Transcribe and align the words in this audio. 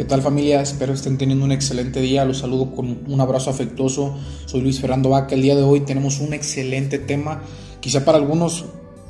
¿Qué 0.00 0.06
tal 0.06 0.22
familia? 0.22 0.62
Espero 0.62 0.94
estén 0.94 1.18
teniendo 1.18 1.44
un 1.44 1.52
excelente 1.52 2.00
día. 2.00 2.24
Los 2.24 2.38
saludo 2.38 2.74
con 2.74 3.00
un 3.06 3.20
abrazo 3.20 3.50
afectuoso. 3.50 4.16
Soy 4.46 4.62
Luis 4.62 4.80
Fernando 4.80 5.10
Vaca. 5.10 5.34
El 5.34 5.42
día 5.42 5.54
de 5.54 5.62
hoy 5.62 5.80
tenemos 5.80 6.20
un 6.20 6.32
excelente 6.32 6.98
tema. 6.98 7.42
Quizá 7.80 8.02
para 8.02 8.16
algunos 8.16 8.64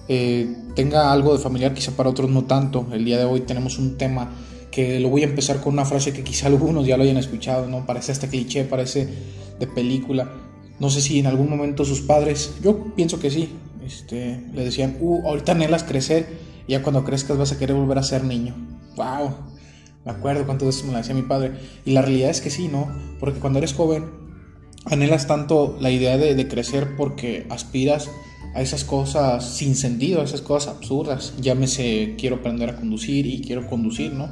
eh, 0.08 0.52
tenga 0.74 1.12
algo 1.12 1.32
de 1.32 1.38
familiar, 1.38 1.74
quizá 1.74 1.92
para 1.92 2.10
otros 2.10 2.28
no 2.28 2.42
tanto. 2.46 2.88
El 2.92 3.04
día 3.04 3.18
de 3.18 3.24
hoy 3.24 3.42
tenemos 3.42 3.78
un 3.78 3.98
tema 3.98 4.32
que 4.72 4.98
lo 4.98 5.10
voy 5.10 5.22
a 5.22 5.26
empezar 5.26 5.60
con 5.60 5.74
una 5.74 5.84
frase 5.84 6.12
que 6.12 6.24
quizá 6.24 6.46
algunos 6.48 6.84
ya 6.84 6.96
lo 6.96 7.04
hayan 7.04 7.18
escuchado, 7.18 7.68
¿no? 7.68 7.86
Parece 7.86 8.10
hasta 8.10 8.26
cliché, 8.26 8.64
parece 8.64 9.08
de 9.60 9.66
película. 9.68 10.28
No 10.80 10.90
sé 10.90 11.00
si 11.02 11.20
en 11.20 11.28
algún 11.28 11.48
momento 11.48 11.84
sus 11.84 12.00
padres, 12.00 12.54
yo 12.64 12.92
pienso 12.96 13.20
que 13.20 13.30
sí, 13.30 13.48
este, 13.86 14.44
le 14.52 14.64
decían, 14.64 14.96
uh, 14.98 15.24
ahorita 15.24 15.52
anhelas 15.52 15.84
crecer, 15.84 16.26
y 16.66 16.72
ya 16.72 16.82
cuando 16.82 17.04
crezcas 17.04 17.38
vas 17.38 17.52
a 17.52 17.58
querer 17.58 17.76
volver 17.76 17.98
a 17.98 18.02
ser 18.02 18.24
niño. 18.24 18.56
¡Wow! 18.96 19.49
Me 20.04 20.12
acuerdo 20.12 20.46
cuánto 20.46 20.64
de 20.64 20.70
eso 20.70 20.86
me 20.86 20.92
lo 20.92 20.98
decía 20.98 21.14
mi 21.14 21.22
padre. 21.22 21.52
Y 21.84 21.92
la 21.92 22.02
realidad 22.02 22.30
es 22.30 22.40
que 22.40 22.50
sí, 22.50 22.68
¿no? 22.68 22.88
Porque 23.18 23.38
cuando 23.38 23.58
eres 23.58 23.74
joven, 23.74 24.06
anhelas 24.86 25.26
tanto 25.26 25.76
la 25.80 25.90
idea 25.90 26.16
de, 26.16 26.48
crecer 26.48 26.96
porque 26.96 27.46
aspiras 27.50 28.10
a 28.54 28.62
esas 28.62 28.84
cosas 28.84 29.44
sin 29.44 29.76
sentido, 29.76 30.20
a 30.20 30.24
esas 30.24 30.40
cosas 30.40 30.76
absurdas. 30.76 31.34
Llámese, 31.40 32.14
quiero 32.18 32.36
aprender 32.36 32.70
a 32.70 32.76
conducir 32.76 33.26
y 33.26 33.42
quiero 33.42 33.66
conducir, 33.66 34.12
¿no? 34.12 34.30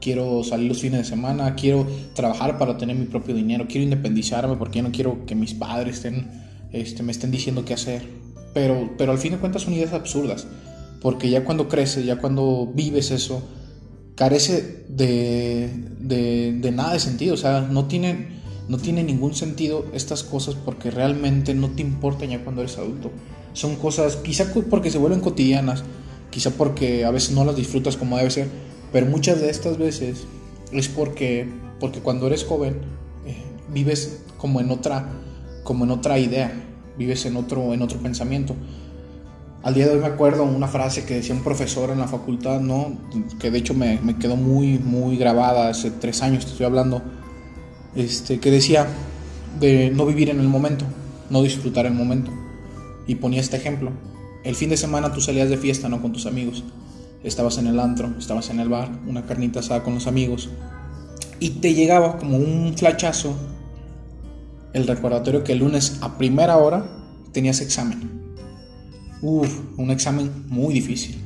Quiero 0.00 0.42
salir 0.42 0.68
los 0.68 0.80
fines 0.80 1.00
de 1.00 1.04
semana, 1.04 1.54
quiero 1.54 1.86
trabajar 2.14 2.58
para 2.58 2.76
tener 2.76 2.96
mi 2.96 3.06
propio 3.06 3.34
dinero, 3.34 3.66
quiero 3.66 3.84
independizarme 3.84 4.56
porque 4.56 4.78
yo 4.78 4.82
no 4.82 4.92
quiero 4.92 5.24
que 5.24 5.34
mis 5.34 5.54
padres 5.54 5.96
estén, 5.96 6.30
este, 6.72 7.02
me 7.02 7.12
estén 7.12 7.30
diciendo 7.30 7.64
qué 7.64 7.74
hacer. 7.74 8.02
Pero, 8.52 8.92
pero 8.98 9.12
al 9.12 9.18
fin 9.18 9.32
de 9.32 9.38
cuentas 9.38 9.62
son 9.62 9.74
ideas 9.74 9.92
absurdas, 9.92 10.46
porque 11.00 11.30
ya 11.30 11.44
cuando 11.44 11.68
creces, 11.68 12.04
ya 12.04 12.16
cuando 12.16 12.70
vives 12.74 13.10
eso, 13.10 13.42
carece 14.14 14.84
de, 14.88 15.70
de, 16.00 16.70
nada 16.72 16.92
de 16.92 17.00
sentido, 17.00 17.34
o 17.34 17.36
sea, 17.36 17.62
no 17.62 17.86
tiene, 17.86 18.28
no 18.68 18.78
tiene 18.78 19.02
ningún 19.02 19.34
sentido 19.34 19.86
estas 19.92 20.22
cosas 20.22 20.54
porque 20.54 20.90
realmente 20.90 21.54
no 21.54 21.70
te 21.70 21.82
importan 21.82 22.30
ya 22.30 22.42
cuando 22.42 22.62
eres 22.62 22.78
adulto. 22.78 23.10
Son 23.52 23.76
cosas, 23.76 24.16
quizá 24.16 24.52
porque 24.70 24.90
se 24.90 24.98
vuelven 24.98 25.20
cotidianas, 25.20 25.84
quizá 26.30 26.50
porque 26.50 27.04
a 27.04 27.10
veces 27.10 27.32
no 27.32 27.44
las 27.44 27.56
disfrutas 27.56 27.96
como 27.96 28.16
debe 28.16 28.30
ser, 28.30 28.48
pero 28.92 29.06
muchas 29.06 29.40
de 29.40 29.50
estas 29.50 29.78
veces 29.78 30.24
es 30.72 30.88
porque, 30.88 31.48
porque 31.80 32.00
cuando 32.00 32.26
eres 32.26 32.44
joven 32.44 32.78
eh, 33.26 33.42
vives 33.72 34.22
como 34.36 34.60
en 34.60 34.70
otra, 34.70 35.08
como 35.62 35.84
en 35.84 35.90
otra 35.90 36.18
idea, 36.18 36.52
vives 36.96 37.26
en 37.26 37.36
otro, 37.36 37.74
en 37.74 37.82
otro 37.82 37.98
pensamiento. 37.98 38.54
Al 39.64 39.72
día 39.72 39.86
de 39.86 39.94
hoy 39.94 40.00
me 40.00 40.08
acuerdo 40.08 40.44
una 40.44 40.68
frase 40.68 41.06
que 41.06 41.14
decía 41.14 41.34
un 41.34 41.42
profesor 41.42 41.88
en 41.88 41.98
la 41.98 42.06
facultad, 42.06 42.60
¿no? 42.60 42.98
que 43.40 43.50
de 43.50 43.56
hecho 43.56 43.72
me, 43.72 43.98
quedó 44.20 44.36
muy, 44.36 44.78
muy 44.78 45.16
grabada, 45.16 45.70
hace 45.70 45.90
tres 45.90 46.20
años 46.20 46.44
te 46.44 46.50
estoy 46.50 46.66
hablando, 46.66 47.00
este, 47.96 48.38
que 48.40 48.50
decía 48.50 48.86
de 49.58 49.90
no 49.90 50.04
vivir 50.04 50.28
en 50.28 50.38
el 50.38 50.48
momento, 50.48 50.84
no 51.30 51.40
disfrutar 51.40 51.86
el 51.86 51.94
momento. 51.94 52.30
Y 53.06 53.14
ponía 53.14 53.40
este 53.40 53.56
ejemplo. 53.56 53.90
El 54.42 54.54
fin 54.54 54.68
de 54.68 54.76
semana 54.76 55.14
tú 55.14 55.22
salías 55.22 55.48
de 55.48 55.56
fiesta, 55.56 55.88
¿no? 55.88 56.02
Con 56.02 56.12
tus 56.12 56.26
amigos. 56.26 56.62
Estabas 57.22 57.56
en 57.56 57.66
el 57.66 57.80
antro, 57.80 58.12
estabas 58.18 58.50
en 58.50 58.60
el 58.60 58.68
bar, 58.68 58.90
una 59.06 59.24
carnita 59.24 59.60
asada 59.60 59.82
con 59.82 59.94
los 59.94 60.06
amigos. 60.06 60.50
Y 61.40 61.60
te 61.60 61.72
llegaba 61.72 62.18
como 62.18 62.36
un 62.36 62.74
flachazo 62.76 63.34
el 64.74 64.86
recordatorio 64.86 65.42
que 65.42 65.52
el 65.52 65.60
lunes 65.60 65.96
a 66.02 66.18
primera 66.18 66.58
hora 66.58 66.84
tenías 67.32 67.62
examen 67.62 68.23
Uf, 69.26 69.48
un 69.78 69.90
examen 69.90 70.30
muy 70.50 70.74
difícil. 70.74 71.16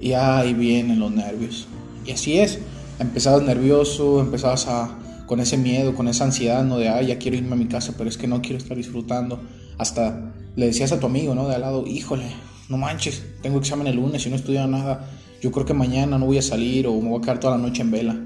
Y 0.00 0.14
ahí 0.14 0.54
vienen 0.54 0.98
los 0.98 1.10
nervios. 1.10 1.68
Y 2.06 2.12
así 2.12 2.38
es. 2.38 2.60
Empezabas 2.98 3.42
nervioso, 3.42 4.20
empezabas 4.20 4.66
a, 4.68 4.98
con 5.26 5.38
ese 5.38 5.58
miedo, 5.58 5.94
con 5.94 6.08
esa 6.08 6.24
ansiedad, 6.24 6.64
¿no? 6.64 6.78
De, 6.78 6.88
ay, 6.88 7.08
ya 7.08 7.18
quiero 7.18 7.36
irme 7.36 7.52
a 7.52 7.56
mi 7.56 7.66
casa, 7.66 7.92
pero 7.98 8.08
es 8.08 8.16
que 8.16 8.26
no 8.26 8.40
quiero 8.40 8.56
estar 8.56 8.74
disfrutando. 8.74 9.42
Hasta 9.76 10.32
le 10.56 10.64
decías 10.64 10.92
a 10.92 10.98
tu 10.98 11.04
amigo, 11.04 11.34
¿no? 11.34 11.46
De 11.46 11.54
al 11.54 11.60
lado, 11.60 11.86
híjole, 11.86 12.24
no 12.70 12.78
manches, 12.78 13.22
tengo 13.42 13.58
examen 13.58 13.86
el 13.86 13.96
lunes 13.96 14.24
y 14.24 14.30
no 14.30 14.36
he 14.36 14.38
estudiado 14.38 14.66
nada. 14.66 15.06
Yo 15.42 15.52
creo 15.52 15.66
que 15.66 15.74
mañana 15.74 16.16
no 16.16 16.24
voy 16.24 16.38
a 16.38 16.42
salir 16.42 16.86
o 16.86 16.98
me 17.02 17.10
voy 17.10 17.18
a 17.18 17.20
quedar 17.20 17.38
toda 17.38 17.58
la 17.58 17.62
noche 17.62 17.82
en 17.82 17.90
vela 17.90 18.18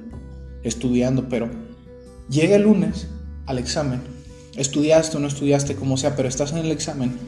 estudiando, 0.62 1.28
pero 1.28 1.50
llega 2.30 2.54
el 2.54 2.62
lunes 2.62 3.08
al 3.46 3.58
examen. 3.58 4.02
Estudiaste 4.54 5.16
o 5.16 5.20
no 5.20 5.26
estudiaste, 5.26 5.74
como 5.74 5.96
sea, 5.96 6.14
pero 6.14 6.28
estás 6.28 6.52
en 6.52 6.58
el 6.58 6.70
examen 6.70 7.18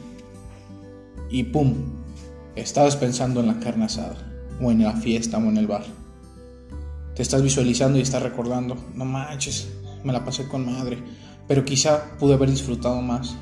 y 1.30 1.44
¡pum! 1.44 1.74
Estabas 2.56 2.96
pensando 2.96 3.40
en 3.40 3.46
la 3.46 3.60
carne 3.60 3.84
asada, 3.84 4.16
o 4.60 4.70
en 4.70 4.82
la 4.82 4.92
fiesta, 4.92 5.38
o 5.38 5.42
en 5.42 5.56
el 5.56 5.66
bar. 5.66 5.84
Te 7.14 7.22
estás 7.22 7.42
visualizando 7.42 7.98
y 7.98 8.02
estás 8.02 8.22
recordando, 8.22 8.76
no 8.94 9.04
manches, 9.04 9.68
me 10.04 10.12
la 10.12 10.24
pasé 10.24 10.48
con 10.48 10.66
madre, 10.66 10.98
pero 11.46 11.64
quizá 11.64 12.16
pude 12.18 12.34
haber 12.34 12.50
disfrutado 12.50 13.00
más. 13.02 13.36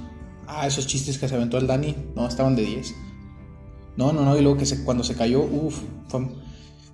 Ah, 0.47 0.67
esos 0.67 0.87
chistes 0.87 1.19
que 1.19 1.29
se 1.29 1.35
aventó 1.35 1.59
el 1.59 1.67
Dani, 1.67 1.95
no, 2.15 2.27
estaban 2.27 2.57
de 2.57 2.63
10. 2.63 2.95
No, 3.97 4.13
no, 4.13 4.25
no, 4.25 4.37
y 4.37 4.43
luego 4.43 4.59
que 4.59 4.67
se, 4.67 4.85
cuando 4.85 5.05
se 5.05 5.15
cayó, 5.15 5.43
uff, 5.43 5.81
fue 6.09 6.29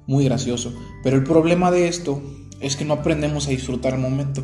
muy 0.06 0.25
gracioso. 0.25 0.72
Pero 1.03 1.16
el 1.16 1.25
problema 1.25 1.71
de 1.71 1.88
esto 1.88 2.22
es 2.61 2.76
que 2.76 2.84
no 2.84 2.94
aprendemos 2.94 3.47
a 3.47 3.50
disfrutar 3.50 3.94
el 3.94 4.00
momento, 4.00 4.43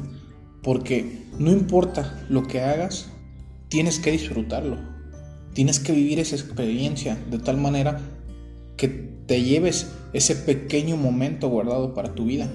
porque 0.63 1.27
no 1.39 1.51
importa 1.51 2.25
lo 2.29 2.43
que 2.43 2.61
hagas, 2.61 3.11
tienes 3.69 3.99
que 3.99 4.13
disfrutarlo. 4.13 4.90
Tienes 5.53 5.81
que 5.81 5.93
vivir 5.93 6.19
esa 6.21 6.37
experiencia 6.37 7.19
de 7.31 7.39
tal 7.39 7.57
manera 7.57 8.01
que 8.77 8.89
te 8.89 9.43
lleves 9.43 9.89
ese 10.13 10.37
pequeño 10.37 10.97
momento 10.97 11.49
guardado 11.49 11.95
para 11.95 12.15
tu 12.15 12.25
vida. 12.25 12.49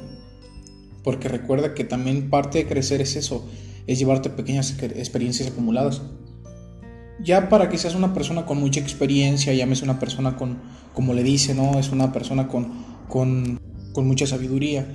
Porque 1.03 1.27
recuerda 1.27 1.73
que 1.73 1.83
también 1.83 2.29
parte 2.29 2.57
de 2.57 2.67
crecer 2.67 3.01
es 3.01 3.15
eso, 3.15 3.47
es 3.85 3.99
llevarte 3.99 4.29
pequeñas 4.29 4.75
experiencias 4.81 5.49
acumuladas. 5.49 6.01
Ya 7.23 7.47
para 7.47 7.69
que 7.69 7.77
seas 7.77 7.95
una 7.95 8.13
persona 8.13 8.45
con 8.45 8.59
mucha 8.59 8.79
experiencia, 8.79 9.53
llames 9.53 9.83
una 9.83 9.99
persona 9.99 10.35
con, 10.35 10.59
como 10.93 11.13
le 11.13 11.23
dice, 11.23 11.53
¿no? 11.53 11.79
Es 11.79 11.91
una 11.91 12.11
persona 12.11 12.47
con, 12.47 12.73
con, 13.07 13.59
con 13.93 14.07
mucha 14.07 14.25
sabiduría. 14.25 14.87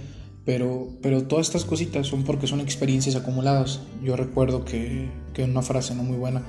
Pero, 0.45 0.89
pero 1.01 1.25
todas 1.25 1.47
estas 1.47 1.65
cositas 1.65 2.07
son 2.07 2.25
porque 2.25 2.47
son 2.47 2.61
experiencias 2.61 3.15
acumuladas. 3.15 3.81
Yo 4.03 4.17
recuerdo 4.17 4.65
que, 4.65 5.11
que 5.33 5.45
una 5.45 5.63
frase 5.63 5.95
no 5.95 6.03
muy 6.03 6.17
buena 6.17 6.43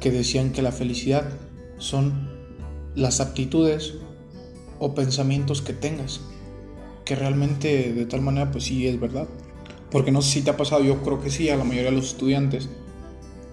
que 0.00 0.10
decían 0.10 0.52
que 0.52 0.62
la 0.62 0.72
felicidad 0.72 1.24
son 1.78 2.28
las 2.94 3.20
aptitudes 3.20 3.94
o 4.78 4.94
pensamientos 4.94 5.62
que 5.62 5.72
tengas, 5.72 6.20
que 7.04 7.14
realmente 7.14 7.92
de 7.92 8.06
tal 8.06 8.22
manera 8.22 8.50
pues 8.50 8.64
sí 8.64 8.86
es 8.86 8.98
verdad. 8.98 9.28
Porque 9.90 10.12
no 10.12 10.22
sé 10.22 10.30
si 10.30 10.42
te 10.42 10.50
ha 10.50 10.56
pasado, 10.56 10.82
yo 10.82 11.02
creo 11.02 11.20
que 11.20 11.30
sí, 11.30 11.48
a 11.48 11.56
la 11.56 11.64
mayoría 11.64 11.90
de 11.90 11.96
los 11.96 12.10
estudiantes, 12.10 12.68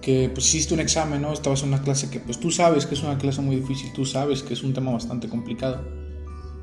que 0.00 0.30
pues 0.32 0.46
hiciste 0.46 0.74
un 0.74 0.80
examen, 0.80 1.22
¿no? 1.22 1.32
Estabas 1.32 1.62
en 1.62 1.68
una 1.68 1.82
clase 1.82 2.08
que 2.10 2.20
pues 2.20 2.38
tú 2.38 2.50
sabes 2.50 2.86
que 2.86 2.94
es 2.94 3.02
una 3.02 3.18
clase 3.18 3.42
muy 3.42 3.56
difícil, 3.56 3.92
tú 3.92 4.06
sabes 4.06 4.42
que 4.42 4.54
es 4.54 4.62
un 4.62 4.72
tema 4.72 4.92
bastante 4.92 5.28
complicado. 5.28 5.84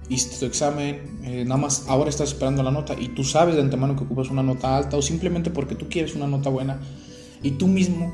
Hiciste 0.07 0.37
tu 0.39 0.45
examen, 0.45 1.19
eh, 1.23 1.43
nada 1.45 1.59
más 1.59 1.85
ahora 1.87 2.09
estás 2.09 2.29
esperando 2.29 2.63
la 2.63 2.71
nota 2.71 2.95
y 2.97 3.09
tú 3.09 3.23
sabes 3.23 3.55
de 3.55 3.61
antemano 3.61 3.95
que 3.95 4.03
ocupas 4.03 4.29
una 4.29 4.43
nota 4.43 4.77
alta 4.77 4.97
o 4.97 5.01
simplemente 5.01 5.49
porque 5.49 5.75
tú 5.75 5.87
quieres 5.89 6.15
una 6.15 6.27
nota 6.27 6.49
buena 6.49 6.79
y 7.41 7.51
tú 7.51 7.67
mismo 7.67 8.13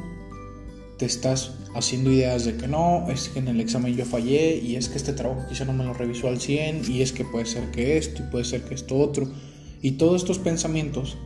te 1.01 1.07
estás 1.07 1.53
haciendo 1.73 2.11
ideas 2.11 2.45
de 2.45 2.57
que 2.57 2.67
no, 2.67 3.09
es 3.09 3.29
que 3.29 3.39
en 3.39 3.47
el 3.47 3.59
examen 3.59 3.95
yo 3.95 4.05
fallé 4.05 4.57
y 4.57 4.75
es 4.75 4.87
que 4.87 4.97
este 4.97 5.13
trabajo 5.13 5.47
quizá 5.49 5.65
no 5.65 5.73
me 5.73 5.83
lo 5.83 5.95
revisó 5.95 6.27
al 6.27 6.39
100 6.39 6.83
y 6.87 7.01
es 7.01 7.11
que 7.11 7.25
puede 7.25 7.47
ser 7.47 7.71
que 7.71 7.97
esto 7.97 8.21
y 8.21 8.29
puede 8.29 8.45
ser 8.45 8.61
que 8.65 8.75
esto 8.75 8.99
otro 8.99 9.27
y 9.81 9.93
todos 9.93 10.21
estos 10.21 10.37
pensamientos 10.37 11.17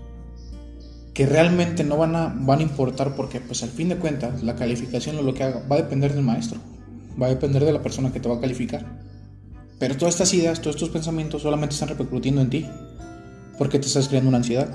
que 1.13 1.25
realmente 1.25 1.83
no 1.83 1.97
van 1.97 2.15
a, 2.15 2.33
van 2.33 2.59
a 2.59 2.61
importar 2.61 3.17
porque 3.17 3.41
pues 3.41 3.63
al 3.63 3.69
fin 3.69 3.89
de 3.89 3.97
cuentas 3.97 4.43
la 4.43 4.55
calificación 4.55 5.17
o 5.17 5.23
lo 5.23 5.33
que 5.33 5.43
haga 5.43 5.67
va 5.69 5.75
a 5.75 5.81
depender 5.81 6.13
del 6.13 6.23
maestro, 6.23 6.57
va 7.21 7.25
a 7.25 7.31
depender 7.31 7.65
de 7.65 7.73
la 7.73 7.83
persona 7.83 8.13
que 8.13 8.21
te 8.21 8.29
va 8.29 8.35
a 8.35 8.39
calificar. 8.39 9.03
Pero 9.77 9.97
todas 9.97 10.13
estas 10.13 10.33
ideas, 10.33 10.61
todos 10.61 10.77
estos 10.77 10.89
pensamientos 10.89 11.41
solamente 11.41 11.73
están 11.73 11.89
repercutiendo 11.89 12.39
en 12.39 12.49
ti 12.49 12.65
porque 13.57 13.77
te 13.77 13.87
estás 13.87 14.07
creando 14.07 14.29
una 14.29 14.37
ansiedad, 14.37 14.69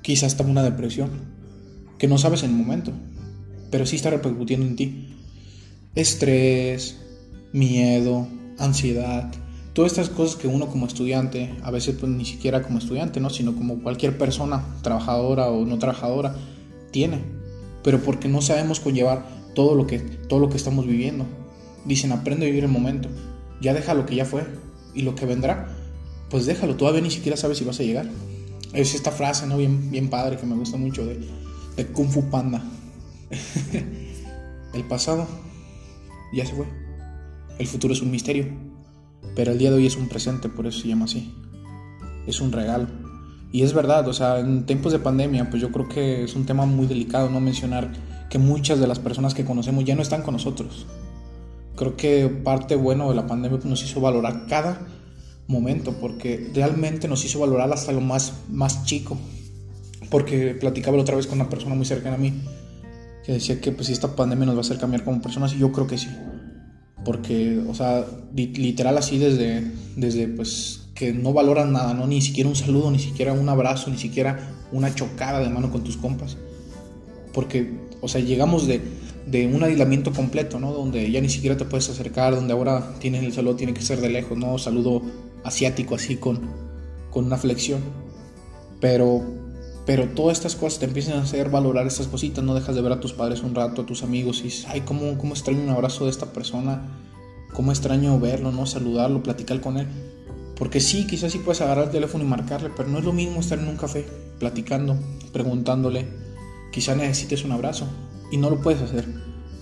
quizás 0.00 0.34
hasta 0.34 0.44
una 0.44 0.62
depresión, 0.62 1.10
que 1.98 2.06
no 2.06 2.18
sabes 2.18 2.44
en 2.44 2.50
el 2.50 2.56
momento 2.56 2.92
pero 3.70 3.86
sí 3.86 3.96
está 3.96 4.10
repercutiendo 4.10 4.66
en 4.66 4.76
ti. 4.76 5.16
Estrés, 5.94 6.96
miedo, 7.52 8.28
ansiedad, 8.58 9.32
todas 9.78 9.92
estas 9.92 10.08
cosas 10.08 10.34
que 10.34 10.48
uno 10.48 10.66
como 10.66 10.86
estudiante, 10.86 11.54
a 11.62 11.70
veces 11.70 11.94
pues 11.98 12.10
ni 12.10 12.24
siquiera 12.24 12.62
como 12.62 12.78
estudiante, 12.78 13.20
¿no? 13.20 13.30
sino 13.30 13.54
como 13.54 13.80
cualquier 13.80 14.18
persona, 14.18 14.64
trabajadora 14.82 15.50
o 15.50 15.64
no 15.64 15.78
trabajadora, 15.78 16.34
tiene, 16.90 17.20
pero 17.84 18.02
porque 18.02 18.26
no 18.26 18.42
sabemos 18.42 18.80
conllevar 18.80 19.24
todo 19.54 19.74
lo 19.76 19.86
que, 19.86 20.00
todo 20.00 20.40
lo 20.40 20.48
que 20.48 20.56
estamos 20.56 20.84
viviendo. 20.84 21.26
Dicen, 21.84 22.10
aprende 22.10 22.46
a 22.46 22.48
vivir 22.48 22.64
el 22.64 22.70
momento, 22.70 23.08
ya 23.60 23.72
deja 23.72 23.94
lo 23.94 24.04
que 24.04 24.16
ya 24.16 24.24
fue 24.24 24.44
y 24.94 25.02
lo 25.02 25.14
que 25.14 25.26
vendrá, 25.26 25.68
pues 26.28 26.44
déjalo, 26.46 26.74
todavía 26.74 27.00
ni 27.00 27.12
siquiera 27.12 27.36
sabes 27.36 27.58
si 27.58 27.64
vas 27.64 27.78
a 27.80 27.84
llegar. 27.84 28.06
Es 28.72 28.94
esta 28.94 29.12
frase, 29.12 29.46
¿no? 29.46 29.56
Bien, 29.56 29.92
bien 29.92 30.10
padre 30.10 30.36
que 30.36 30.44
me 30.44 30.56
gusta 30.56 30.76
mucho 30.76 31.06
de, 31.06 31.20
de 31.76 31.86
Kung 31.86 32.08
Fu 32.08 32.28
Panda. 32.30 32.62
el 34.74 34.84
pasado 34.84 35.26
ya 36.32 36.46
se 36.46 36.54
fue. 36.54 36.66
El 37.58 37.66
futuro 37.66 37.92
es 37.92 38.02
un 38.02 38.10
misterio. 38.10 38.46
Pero 39.34 39.52
el 39.52 39.58
día 39.58 39.70
de 39.70 39.76
hoy 39.76 39.86
es 39.86 39.96
un 39.96 40.08
presente, 40.08 40.48
por 40.48 40.66
eso 40.66 40.80
se 40.80 40.88
llama 40.88 41.04
así. 41.04 41.34
Es 42.26 42.40
un 42.40 42.52
regalo. 42.52 42.86
Y 43.52 43.62
es 43.62 43.72
verdad, 43.72 44.06
o 44.08 44.12
sea, 44.12 44.40
en 44.40 44.66
tiempos 44.66 44.92
de 44.92 44.98
pandemia, 44.98 45.48
pues 45.48 45.62
yo 45.62 45.72
creo 45.72 45.88
que 45.88 46.24
es 46.24 46.34
un 46.34 46.44
tema 46.44 46.66
muy 46.66 46.86
delicado 46.86 47.30
no 47.30 47.40
mencionar 47.40 47.92
que 48.28 48.38
muchas 48.38 48.78
de 48.78 48.86
las 48.86 48.98
personas 48.98 49.34
que 49.34 49.44
conocemos 49.44 49.84
ya 49.84 49.94
no 49.94 50.02
están 50.02 50.22
con 50.22 50.34
nosotros. 50.34 50.86
Creo 51.76 51.96
que 51.96 52.28
parte 52.28 52.76
bueno 52.76 53.08
de 53.08 53.14
la 53.14 53.26
pandemia 53.26 53.58
nos 53.64 53.82
hizo 53.82 54.00
valorar 54.00 54.46
cada 54.48 54.86
momento, 55.46 55.94
porque 55.98 56.50
realmente 56.54 57.08
nos 57.08 57.24
hizo 57.24 57.38
valorar 57.38 57.72
hasta 57.72 57.92
lo 57.92 58.00
más, 58.02 58.34
más 58.50 58.84
chico. 58.84 59.16
Porque 60.10 60.54
platicaba 60.54 60.96
la 60.96 61.02
otra 61.02 61.16
vez 61.16 61.26
con 61.26 61.40
una 61.40 61.48
persona 61.48 61.74
muy 61.74 61.86
cercana 61.86 62.16
a 62.16 62.18
mí, 62.18 62.34
que 63.28 63.34
decía 63.34 63.60
que 63.60 63.72
pues 63.72 63.88
si 63.88 63.92
esta 63.92 64.16
pandemia 64.16 64.46
nos 64.46 64.54
va 64.54 64.60
a 64.60 64.62
hacer 64.62 64.78
cambiar 64.78 65.04
como 65.04 65.20
personas, 65.20 65.52
y 65.52 65.58
yo 65.58 65.70
creo 65.70 65.86
que 65.86 65.98
sí. 65.98 66.08
Porque, 67.04 67.62
o 67.68 67.74
sea, 67.74 68.06
literal 68.34 68.96
así 68.96 69.18
desde, 69.18 69.70
desde 69.96 70.28
pues 70.28 70.88
que 70.94 71.12
no 71.12 71.34
valoran 71.34 71.74
nada, 71.74 71.92
¿no? 71.92 72.06
Ni 72.06 72.22
siquiera 72.22 72.48
un 72.48 72.56
saludo, 72.56 72.90
ni 72.90 72.98
siquiera 72.98 73.34
un 73.34 73.46
abrazo, 73.50 73.90
ni 73.90 73.98
siquiera 73.98 74.48
una 74.72 74.94
chocada 74.94 75.40
de 75.40 75.50
mano 75.50 75.70
con 75.70 75.84
tus 75.84 75.98
compas. 75.98 76.38
Porque, 77.34 77.70
o 78.00 78.08
sea, 78.08 78.22
llegamos 78.22 78.66
de, 78.66 78.80
de 79.26 79.46
un 79.46 79.62
aislamiento 79.62 80.10
completo, 80.10 80.58
¿no? 80.58 80.72
Donde 80.72 81.10
ya 81.10 81.20
ni 81.20 81.28
siquiera 81.28 81.54
te 81.54 81.66
puedes 81.66 81.90
acercar, 81.90 82.34
donde 82.34 82.54
ahora 82.54 82.94
tienes 82.98 83.22
el 83.22 83.34
saludo, 83.34 83.56
tiene 83.56 83.74
que 83.74 83.82
ser 83.82 84.00
de 84.00 84.08
lejos, 84.08 84.38
¿no? 84.38 84.56
Saludo 84.56 85.02
asiático 85.44 85.96
así 85.96 86.16
con, 86.16 86.40
con 87.10 87.26
una 87.26 87.36
flexión. 87.36 87.82
Pero, 88.80 89.22
pero 89.88 90.06
todas 90.06 90.36
estas 90.36 90.54
cosas 90.54 90.80
te 90.80 90.84
empiezan 90.84 91.16
a 91.16 91.22
hacer 91.22 91.48
valorar 91.48 91.86
estas 91.86 92.08
cositas, 92.08 92.44
no 92.44 92.54
dejas 92.54 92.74
de 92.74 92.82
ver 92.82 92.92
a 92.92 93.00
tus 93.00 93.14
padres 93.14 93.42
un 93.42 93.54
rato, 93.54 93.80
a 93.80 93.86
tus 93.86 94.02
amigos 94.02 94.40
y 94.40 94.42
dices, 94.42 94.66
ay, 94.68 94.82
¿cómo, 94.82 95.16
cómo 95.16 95.32
extraño 95.32 95.62
un 95.62 95.70
abrazo 95.70 96.04
de 96.04 96.10
esta 96.10 96.26
persona, 96.26 96.82
cómo 97.54 97.72
extraño 97.72 98.20
verlo, 98.20 98.52
¿no? 98.52 98.66
Saludarlo, 98.66 99.22
platicar 99.22 99.62
con 99.62 99.78
él. 99.78 99.86
Porque 100.58 100.80
sí, 100.80 101.06
quizás 101.06 101.32
sí 101.32 101.38
puedes 101.38 101.62
agarrar 101.62 101.86
el 101.86 101.90
teléfono 101.90 102.22
y 102.22 102.26
marcarle, 102.26 102.68
pero 102.76 102.90
no 102.90 102.98
es 102.98 103.04
lo 103.06 103.14
mismo 103.14 103.40
estar 103.40 103.58
en 103.58 103.66
un 103.66 103.78
café, 103.78 104.04
platicando, 104.38 104.94
preguntándole. 105.32 106.06
Quizá 106.70 106.94
necesites 106.94 107.46
un 107.46 107.52
abrazo 107.52 107.86
y 108.30 108.36
no 108.36 108.50
lo 108.50 108.60
puedes 108.60 108.82
hacer. 108.82 109.06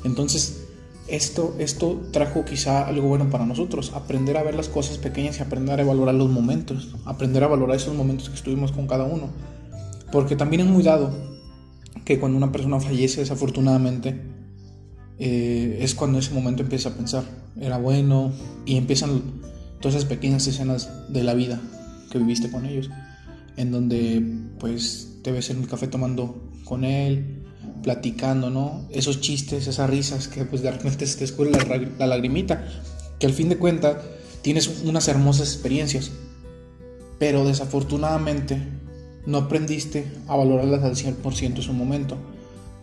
Entonces, 0.02 0.67
esto, 1.06 1.55
esto 1.61 2.00
trajo 2.11 2.44
quizá 2.44 2.88
algo 2.88 3.06
bueno 3.06 3.31
para 3.31 3.46
nosotros, 3.46 3.93
aprender 3.94 4.37
a 4.38 4.43
ver 4.43 4.56
las 4.56 4.69
cosas 4.69 4.99
pequeñas 4.99 5.38
y 5.38 5.43
aprender 5.43 5.81
a 5.81 5.84
valorar 5.84 6.17
los 6.17 6.31
momentos, 6.31 6.96
aprender 7.05 7.44
a 7.44 7.46
valorar 7.46 7.76
esos 7.76 7.94
momentos 7.94 8.29
que 8.29 8.34
estuvimos 8.34 8.72
con 8.72 8.88
cada 8.88 9.05
uno. 9.05 9.31
Porque 10.11 10.37
también 10.37 10.62
es 10.62 10.67
muy 10.69 10.82
dado 10.82 11.12
que 12.05 12.19
cuando 12.19 12.38
una 12.38 12.53
persona 12.53 12.81
fallece 12.81 13.20
desafortunadamente, 13.20 14.20
eh, 15.19 15.79
es 15.81 15.94
cuando 15.94 16.19
ese 16.19 16.32
momento 16.32 16.62
empieza 16.62 16.91
a 16.91 16.93
pensar, 16.93 17.25
era 17.61 17.79
bueno, 17.79 18.32
y 18.64 18.76
empiezan 18.76 19.23
todas 19.81 19.97
esas 19.97 20.08
pequeñas 20.08 20.47
escenas 20.47 20.91
de 21.08 21.23
la 21.23 21.35
vida 21.35 21.61
que 22.11 22.19
viviste 22.19 22.50
con 22.50 22.67
ellos, 22.67 22.91
en 23.56 23.73
donde 23.73 24.23
pues 24.58 25.19
te 25.23 25.32
ves 25.32 25.50
en 25.50 25.61
el 25.62 25.69
café 25.69 25.88
tomando 25.88 26.50
con 26.64 26.85
él, 26.85 27.44
platicando, 27.82 28.50
¿no? 28.50 28.87
Esos 28.91 29.20
chistes, 29.20 29.67
esas 29.67 29.88
risas 29.88 30.29
que 30.29 30.44
pues 30.44 30.62
de 30.62 30.70
repente 30.70 31.06
se 31.06 31.19
te 31.19 31.25
escurre 31.25 31.50
la, 31.99 32.06
lagrimita, 32.06 32.67
que 33.19 33.26
al 33.26 33.32
fin 33.32 33.49
de 33.49 33.58
cuentas 33.58 33.97
tienes 34.43 34.82
unas 34.85 35.08
hermosas 35.08 35.53
experiencias, 35.53 36.11
pero 37.19 37.47
desafortunadamente 37.47 38.75
no 39.26 39.38
aprendiste 39.38 40.06
a 40.28 40.37
valorarlas 40.37 40.82
al 40.84 40.96
100% 40.96 41.56
en 41.56 41.62
su 41.62 41.73
momento. 41.73 42.17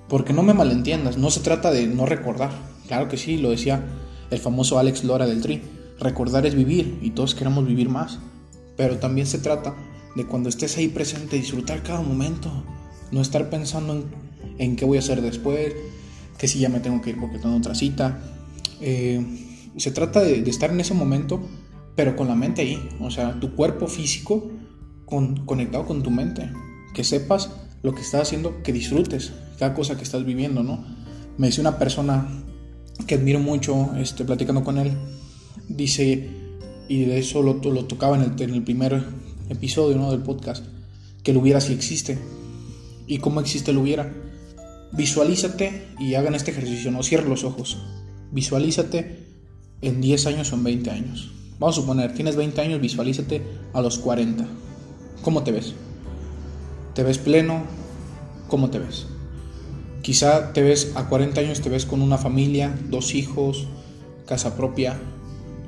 Porque 0.10 0.34
no 0.34 0.44
me 0.44 0.54
malentiendas, 0.54 1.18
no 1.18 1.32
se 1.32 1.40
trata 1.40 1.72
de 1.72 1.88
no 1.88 2.06
recordar. 2.06 2.52
Claro 2.88 3.08
que 3.08 3.18
sí, 3.18 3.38
lo 3.38 3.50
decía 3.50 3.84
el 4.30 4.40
famoso 4.40 4.80
Alex 4.80 5.04
Lora 5.04 5.26
del 5.26 5.42
Tri 5.42 5.62
Recordar 6.00 6.46
es 6.46 6.56
vivir 6.56 7.00
y 7.02 7.12
todos 7.12 7.36
queremos 7.36 7.66
vivir 7.66 7.90
más, 7.90 8.20
pero 8.76 8.98
también 8.98 9.28
se 9.28 9.38
trata 9.38 9.76
de 10.16 10.26
cuando 10.26 10.50
estés 10.50 10.78
ahí 10.78 10.88
presente 10.88 11.38
disfrutar 11.38 11.84
cada 11.84 12.02
momento, 12.02 12.52
no 13.12 13.22
estar 13.22 13.50
pensando 13.50 14.04
en, 14.58 14.76
qué 14.76 14.86
voy 14.86 14.98
a 14.98 15.00
hacer 15.00 15.22
después, 15.22 15.74
que 16.38 16.48
si 16.48 16.60
ya 16.60 16.70
me 16.70 16.80
tengo 16.80 17.02
que 17.02 17.12
ir 17.12 17.20
porque 17.20 17.40
tengo 17.40 17.56
otra 17.56 17.76
cita. 17.76 18.20
Eh, 18.82 19.24
se 19.78 19.92
trata 19.92 20.20
de, 20.20 20.40
estar 20.50 20.72
en 20.72 20.82
ese 20.82 20.94
momento, 20.94 21.42
pero 21.96 22.16
con 22.16 22.28
la 22.28 22.36
mente 22.36 22.64
ahí, 22.64 22.90
o 23.00 23.10
sea, 23.10 23.40
tu 23.40 23.56
cuerpo 23.56 23.88
físico 23.88 24.52
conectado 25.46 25.86
con 25.86 26.04
tu 26.04 26.12
mente, 26.12 26.52
que 26.94 27.04
sepas 27.04 27.52
lo 27.82 27.94
que 27.94 28.02
estás 28.02 28.24
haciendo, 28.24 28.62
que 28.64 28.74
disfrutes 28.74 29.34
cada 29.60 29.74
cosa 29.74 29.98
que 29.98 30.04
estás 30.04 30.26
viviendo, 30.26 30.64
¿no? 30.64 30.84
Me 31.38 31.48
dice 31.48 31.62
una 31.62 31.78
persona 31.78 32.28
que 33.08 33.16
admiro 33.16 33.40
mucho, 33.40 33.96
este, 33.98 34.24
platicando 34.24 34.64
con 34.64 34.78
él, 34.78 34.94
dice, 35.68 36.30
y 36.88 37.06
de 37.06 37.20
eso 37.20 37.42
lo, 37.42 37.56
lo 37.56 37.86
tocaba 37.86 38.16
en 38.16 38.36
el, 38.40 38.64
primer 38.64 39.04
episodio 39.50 39.98
¿no? 39.98 40.12
del 40.12 40.22
podcast, 40.22 40.66
que 41.24 41.32
el 41.32 41.38
hubiera 41.38 41.62
si 41.62 41.74
existe. 41.74 42.18
¿Y 43.08 43.18
cómo 43.18 43.42
existe 43.42 43.72
el 43.72 43.78
hubiera? 43.78 44.14
Visualízate 44.94 45.88
y 46.00 46.16
hagan 46.16 46.36
este 46.36 46.52
ejercicio, 46.52 46.92
no 46.92 47.04
cierre 47.04 47.28
los 47.28 47.44
ojos. 47.44 47.78
Visualízate 48.32 49.28
en 49.82 50.02
10 50.02 50.28
años 50.28 50.54
o 50.54 50.56
en 50.56 50.64
20 50.64 50.92
años. 50.92 51.32
Vamos 51.60 51.78
a 51.78 51.82
suponer, 51.82 52.14
tienes 52.14 52.36
20 52.36 52.62
años, 52.62 52.82
visualízate 52.82 53.42
a 53.74 53.82
los 53.82 53.98
40. 54.00 54.46
¿Cómo 55.24 55.44
te 55.44 55.54
ves? 55.54 55.74
¿Te 56.94 57.02
ves 57.02 57.18
pleno? 57.18 57.64
¿Cómo 58.50 58.70
te 58.70 58.80
ves? 58.80 59.08
Quizá 60.02 60.52
te 60.52 60.62
ves 60.62 60.92
a 60.96 61.08
40 61.08 61.40
años, 61.40 61.62
te 61.62 61.70
ves 61.70 61.86
con 61.86 62.02
una 62.02 62.18
familia, 62.18 62.78
dos 62.90 63.16
hijos, 63.16 63.70
casa 64.28 64.58
propia, 64.58 65.00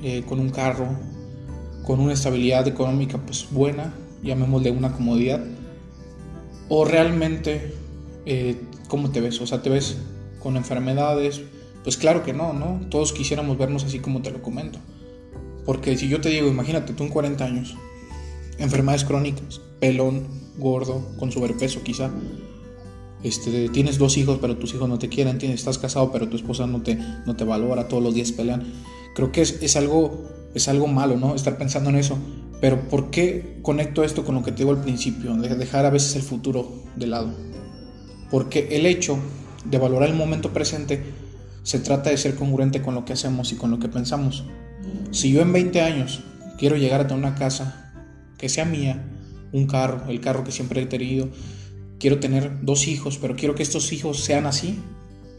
eh, 0.02 0.24
con 0.28 0.40
un 0.40 0.50
carro, 0.50 0.88
con 1.86 2.00
una 2.00 2.12
estabilidad 2.12 2.68
económica 2.68 3.16
pues 3.16 3.46
buena, 3.50 3.94
llamémosle 4.22 4.72
una 4.72 4.92
comodidad, 4.92 5.42
o 6.68 6.84
realmente 6.84 7.72
eh, 8.26 8.60
cómo 8.88 9.10
te 9.10 9.22
ves, 9.22 9.40
o 9.40 9.46
sea, 9.46 9.62
te 9.62 9.70
ves 9.70 9.96
con 10.38 10.58
enfermedades, 10.58 11.40
pues 11.82 11.96
claro 11.96 12.22
que 12.22 12.34
no, 12.34 12.52
¿no? 12.52 12.86
Todos 12.90 13.14
quisiéramos 13.14 13.56
vernos 13.56 13.84
así 13.84 14.00
como 14.00 14.20
te 14.20 14.30
lo 14.30 14.42
comento. 14.42 14.80
Porque 15.64 15.96
si 15.96 16.08
yo 16.08 16.20
te 16.20 16.28
digo, 16.28 16.46
imagínate, 16.46 16.92
tú 16.92 17.04
en 17.04 17.08
40 17.08 17.42
años, 17.42 17.74
enfermedades 18.58 19.04
crónicas, 19.04 19.60
pelón, 19.80 20.26
gordo, 20.58 21.06
con 21.18 21.32
sobrepeso 21.32 21.82
quizá, 21.82 22.10
este, 23.22 23.68
tienes 23.70 23.98
dos 23.98 24.16
hijos 24.18 24.38
pero 24.40 24.56
tus 24.56 24.74
hijos 24.74 24.88
no 24.88 24.98
te 24.98 25.08
quieren, 25.08 25.38
tienes, 25.38 25.60
estás 25.60 25.78
casado 25.78 26.12
pero 26.12 26.28
tu 26.28 26.36
esposa 26.36 26.66
no 26.66 26.82
te, 26.82 26.96
no 27.26 27.34
te 27.36 27.44
valora, 27.44 27.88
todos 27.88 28.02
los 28.02 28.14
días 28.14 28.32
pelean. 28.32 28.72
Creo 29.14 29.32
que 29.32 29.42
es, 29.42 29.62
es, 29.62 29.76
algo, 29.76 30.24
es 30.54 30.68
algo 30.68 30.86
malo, 30.86 31.16
¿no? 31.16 31.34
Estar 31.34 31.56
pensando 31.56 31.90
en 31.90 31.96
eso. 31.96 32.18
Pero 32.60 32.88
¿por 32.88 33.10
qué 33.10 33.58
conecto 33.62 34.04
esto 34.04 34.24
con 34.24 34.34
lo 34.34 34.42
que 34.42 34.52
te 34.52 34.58
digo 34.58 34.70
al 34.70 34.80
principio? 34.80 35.34
De 35.34 35.54
dejar 35.56 35.86
a 35.86 35.90
veces 35.90 36.16
el 36.16 36.22
futuro 36.22 36.84
de 36.96 37.06
lado. 37.06 37.34
Porque 38.30 38.68
el 38.72 38.86
hecho 38.86 39.18
de 39.64 39.78
valorar 39.78 40.10
el 40.10 40.16
momento 40.16 40.52
presente 40.52 41.02
se 41.62 41.80
trata 41.80 42.10
de 42.10 42.16
ser 42.16 42.36
congruente 42.36 42.82
con 42.82 42.94
lo 42.94 43.04
que 43.04 43.12
hacemos 43.12 43.52
y 43.52 43.56
con 43.56 43.70
lo 43.70 43.78
que 43.78 43.88
pensamos. 43.88 44.44
Si 45.10 45.32
yo 45.32 45.42
en 45.42 45.52
20 45.52 45.80
años 45.80 46.20
quiero 46.58 46.76
llegar 46.76 47.00
a 47.00 47.06
tener 47.06 47.24
una 47.24 47.34
casa 47.34 47.85
que 48.38 48.48
sea 48.48 48.64
mía, 48.64 49.04
un 49.52 49.66
carro, 49.66 50.08
el 50.08 50.20
carro 50.20 50.44
que 50.44 50.52
siempre 50.52 50.82
he 50.82 50.86
tenido, 50.86 51.28
quiero 51.98 52.18
tener 52.18 52.62
dos 52.62 52.88
hijos, 52.88 53.18
pero 53.18 53.36
quiero 53.36 53.54
que 53.54 53.62
estos 53.62 53.92
hijos 53.92 54.20
sean 54.20 54.46
así 54.46 54.78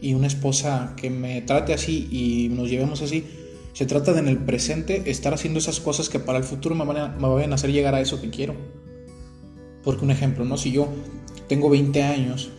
y 0.00 0.14
una 0.14 0.26
esposa 0.26 0.94
que 0.96 1.10
me 1.10 1.42
trate 1.42 1.74
así 1.74 2.08
y 2.10 2.48
nos 2.48 2.68
llevemos 2.68 3.02
así, 3.02 3.24
se 3.72 3.86
trata 3.86 4.12
de 4.12 4.20
en 4.20 4.28
el 4.28 4.38
presente 4.38 5.10
estar 5.10 5.34
haciendo 5.34 5.58
esas 5.58 5.80
cosas 5.80 6.08
que 6.08 6.18
para 6.18 6.38
el 6.38 6.44
futuro 6.44 6.74
me, 6.74 6.84
van 6.84 7.52
a, 7.52 7.54
hacer 7.54 7.70
llegar 7.70 7.94
a 7.94 8.00
eso 8.00 8.20
que 8.20 8.30
quiero. 8.30 8.54
Porque 9.84 10.04
un 10.04 10.10
ejemplo, 10.10 10.44
¿no? 10.44 10.56
Si 10.56 10.72
yo 10.72 10.88
tengo 11.48 11.70
20 11.70 12.02
años, 12.02 12.50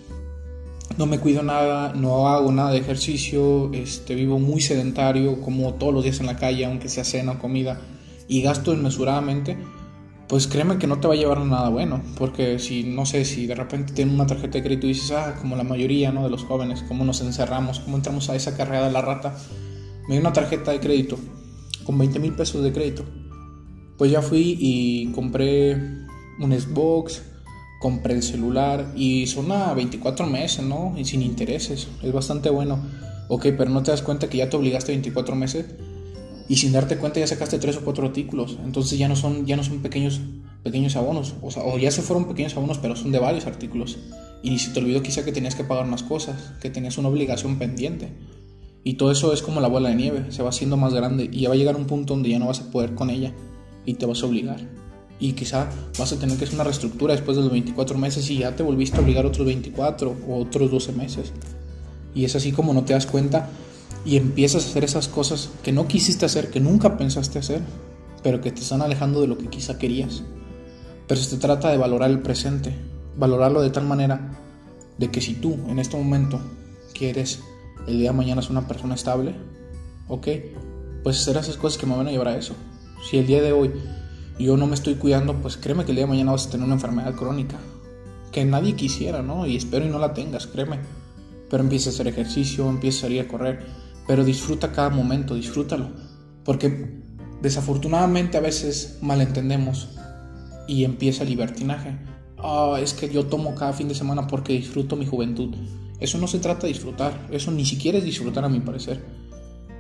no 0.97 1.05
me 1.05 1.19
cuido 1.19 1.43
nada, 1.43 1.93
no 1.93 2.29
hago 2.29 2.51
nada 2.51 2.71
de 2.71 2.79
ejercicio, 2.79 3.71
este, 3.73 4.15
vivo 4.15 4.39
muy 4.39 4.61
sedentario, 4.61 5.41
como 5.41 5.73
todos 5.73 5.93
los 5.93 6.03
días 6.03 6.19
en 6.21 6.27
la 6.27 6.37
calle, 6.37 6.65
aunque 6.65 6.89
sea 6.89 7.03
cena 7.03 7.33
o 7.33 7.39
comida, 7.39 7.81
y 8.27 8.41
gasto 8.41 8.73
inmesuradamente, 8.73 9.57
pues 10.29 10.45
créeme 10.45 10.77
que 10.77 10.85
no 10.85 10.99
te 10.99 11.07
va 11.07 11.15
a 11.15 11.17
llevar 11.17 11.39
nada 11.39 11.69
bueno, 11.69 12.03
porque 12.15 12.59
si, 12.59 12.83
no 12.83 13.03
sé, 13.07 13.25
si 13.25 13.47
de 13.47 13.55
repente 13.55 13.93
tienes 13.93 14.13
una 14.13 14.27
tarjeta 14.27 14.59
de 14.59 14.63
crédito 14.63 14.85
y 14.85 14.89
dices, 14.89 15.09
ah, 15.11 15.35
como 15.39 15.55
la 15.55 15.63
mayoría, 15.63 16.11
¿no? 16.11 16.23
De 16.23 16.29
los 16.29 16.43
jóvenes, 16.43 16.83
cómo 16.87 17.03
nos 17.03 17.21
encerramos, 17.21 17.79
cómo 17.79 17.97
entramos 17.97 18.29
a 18.29 18.35
esa 18.35 18.55
carrera 18.55 18.85
de 18.85 18.91
la 18.91 19.01
rata, 19.01 19.35
me 20.07 20.13
dio 20.13 20.21
una 20.21 20.31
tarjeta 20.31 20.69
de 20.69 20.79
crédito 20.79 21.17
con 21.83 21.97
20 21.97 22.19
mil 22.19 22.33
pesos 22.33 22.63
de 22.63 22.71
crédito. 22.71 23.03
Pues 23.97 24.11
ya 24.11 24.21
fui 24.21 24.55
y 24.59 25.11
compré 25.13 25.73
un 26.39 26.51
Xbox, 26.51 27.23
compré 27.81 28.13
el 28.13 28.21
celular 28.21 28.93
y 28.95 29.25
son 29.25 29.51
a 29.51 29.73
24 29.73 30.27
meses, 30.27 30.63
¿no? 30.63 30.93
Y 30.95 31.05
sin 31.05 31.23
intereses. 31.23 31.87
Es 32.03 32.13
bastante 32.13 32.51
bueno. 32.51 32.79
Ok, 33.29 33.47
pero 33.57 33.71
no 33.71 33.81
te 33.81 33.89
das 33.89 34.03
cuenta 34.03 34.29
que 34.29 34.37
ya 34.37 34.49
te 34.49 34.57
obligaste 34.57 34.91
24 34.91 35.35
meses 35.35 35.65
y 36.49 36.55
sin 36.55 36.71
darte 36.71 36.97
cuenta 36.97 37.19
ya 37.19 37.27
sacaste 37.27 37.59
tres 37.59 37.77
o 37.77 37.81
cuatro 37.81 38.07
artículos. 38.07 38.57
Entonces 38.65 38.97
ya 38.97 39.07
no 39.07 39.15
son, 39.15 39.45
ya 39.45 39.55
no 39.55 39.63
son 39.63 39.83
pequeños, 39.83 40.19
pequeños 40.63 40.95
abonos. 40.95 41.35
O, 41.41 41.77
ya 41.77 41.91
se 41.91 42.01
fueron 42.01 42.27
pequeños 42.27 42.57
abonos, 42.57 42.79
pero 42.79 42.95
son 42.95 43.11
de 43.11 43.19
varios 43.19 43.45
artículos. 43.45 43.99
Y 44.41 44.57
se 44.57 44.71
te 44.71 44.79
olvidó 44.79 45.03
quizá 45.03 45.23
que 45.23 45.31
tenías 45.31 45.53
que 45.53 45.63
pagar 45.63 45.85
más 45.85 46.01
cosas, 46.01 46.53
que 46.59 46.71
tenías 46.71 46.97
una 46.97 47.09
obligación 47.09 47.59
pendiente. 47.59 48.09
Y 48.83 48.95
todo 48.95 49.11
eso 49.11 49.31
es 49.31 49.43
como 49.43 49.61
la 49.61 49.67
bola 49.67 49.89
de 49.89 49.95
nieve, 49.95 50.31
se 50.31 50.41
va 50.41 50.49
haciendo 50.49 50.75
más 50.75 50.91
grande 50.91 51.29
y 51.31 51.41
ya 51.41 51.49
va 51.49 51.55
a 51.55 51.57
llegar 51.57 51.75
un 51.75 51.85
punto 51.85 52.13
donde 52.13 52.29
ya 52.29 52.39
no 52.39 52.47
vas 52.47 52.61
a 52.61 52.71
poder 52.71 52.95
con 52.95 53.11
ella 53.11 53.31
y 53.85 53.93
te 53.93 54.07
vas 54.07 54.23
a 54.23 54.25
obligar. 54.25 54.59
Y 55.19 55.33
quizá 55.33 55.69
vas 55.99 56.13
a 56.13 56.17
tener 56.17 56.37
que 56.37 56.45
hacer 56.45 56.55
una 56.55 56.63
reestructura 56.63 57.13
después 57.13 57.37
de 57.37 57.43
los 57.43 57.51
24 57.51 57.97
meses 57.99 58.27
y 58.31 58.39
ya 58.39 58.55
te 58.55 58.63
volviste 58.63 58.97
a 58.97 59.01
obligar 59.01 59.25
otros 59.25 59.45
24 59.45 60.15
o 60.27 60.39
otros 60.39 60.71
12 60.71 60.93
meses. 60.93 61.31
Y 62.15 62.23
es 62.23 62.35
así 62.35 62.53
como 62.53 62.73
no 62.73 62.85
te 62.85 62.93
das 62.93 63.05
cuenta 63.05 63.49
y 64.05 64.17
empiezas 64.17 64.65
a 64.65 64.69
hacer 64.69 64.83
esas 64.83 65.07
cosas 65.07 65.49
que 65.63 65.71
no 65.71 65.87
quisiste 65.87 66.25
hacer, 66.25 66.49
que 66.49 66.59
nunca 66.59 66.97
pensaste 66.97 67.39
hacer, 67.39 67.61
pero 68.23 68.41
que 68.41 68.51
te 68.51 68.61
están 68.61 68.81
alejando 68.81 69.21
de 69.21 69.27
lo 69.27 69.37
que 69.37 69.47
quizá 69.47 69.77
querías. 69.77 70.23
Pero 71.07 71.21
se 71.21 71.37
trata 71.37 71.69
de 71.69 71.77
valorar 71.77 72.09
el 72.09 72.21
presente, 72.21 72.73
valorarlo 73.17 73.61
de 73.61 73.69
tal 73.69 73.85
manera 73.85 74.31
de 74.97 75.09
que 75.09 75.21
si 75.21 75.35
tú 75.35 75.57
en 75.67 75.79
este 75.79 75.97
momento 75.97 76.39
quieres 76.93 77.39
el 77.87 77.99
día 77.99 78.11
de 78.11 78.17
mañana 78.17 78.41
ser 78.41 78.51
una 78.51 78.67
persona 78.67 78.95
estable, 78.95 79.35
ok, 80.07 80.27
pues 81.03 81.21
hacer 81.21 81.37
esas 81.37 81.57
cosas 81.57 81.79
que 81.79 81.85
me 81.85 81.95
van 81.95 82.07
a 82.07 82.11
llevar 82.11 82.27
a 82.29 82.37
eso. 82.37 82.53
Si 83.09 83.17
el 83.17 83.27
día 83.27 83.41
de 83.41 83.53
hoy 83.53 83.71
yo 84.37 84.55
no 84.57 84.67
me 84.67 84.75
estoy 84.75 84.95
cuidando, 84.95 85.35
pues 85.41 85.57
créeme 85.57 85.85
que 85.85 85.91
el 85.91 85.97
día 85.97 86.05
de 86.05 86.11
mañana 86.11 86.31
vas 86.31 86.47
a 86.47 86.51
tener 86.51 86.65
una 86.65 86.75
enfermedad 86.75 87.15
crónica 87.15 87.57
que 88.31 88.45
nadie 88.45 88.75
quisiera, 88.75 89.21
¿no? 89.21 89.45
Y 89.45 89.55
espero 89.55 89.85
y 89.85 89.89
no 89.89 89.99
la 89.99 90.13
tengas, 90.13 90.47
créeme. 90.47 90.79
Pero 91.49 91.63
empieza 91.63 91.89
a 91.89 91.93
hacer 91.93 92.07
ejercicio, 92.07 92.69
empieza 92.69 92.99
a 92.99 93.01
salir 93.01 93.21
a 93.21 93.27
correr, 93.27 93.65
pero 94.09 94.25
disfruta 94.25 94.71
cada 94.71 94.89
momento, 94.89 95.35
disfrútalo. 95.35 95.91
Porque 96.43 96.99
desafortunadamente 97.43 98.37
a 98.37 98.41
veces 98.41 98.97
malentendemos 99.03 99.89
y 100.67 100.83
empieza 100.83 101.21
el 101.21 101.29
libertinaje. 101.29 101.95
Ah, 102.39 102.79
es 102.81 102.95
que 102.95 103.07
yo 103.07 103.27
tomo 103.27 103.53
cada 103.53 103.71
fin 103.71 103.87
de 103.87 103.93
semana 103.93 104.25
porque 104.25 104.53
disfruto 104.53 104.95
mi 104.95 105.05
juventud. 105.05 105.53
Eso 105.99 106.17
no 106.17 106.25
se 106.25 106.39
trata 106.39 106.61
de 106.61 106.73
disfrutar, 106.73 107.27
eso 107.29 107.51
ni 107.51 107.65
siquiera 107.65 107.99
es 107.99 108.03
disfrutar 108.03 108.43
a 108.43 108.49
mi 108.49 108.61
parecer. 108.61 108.99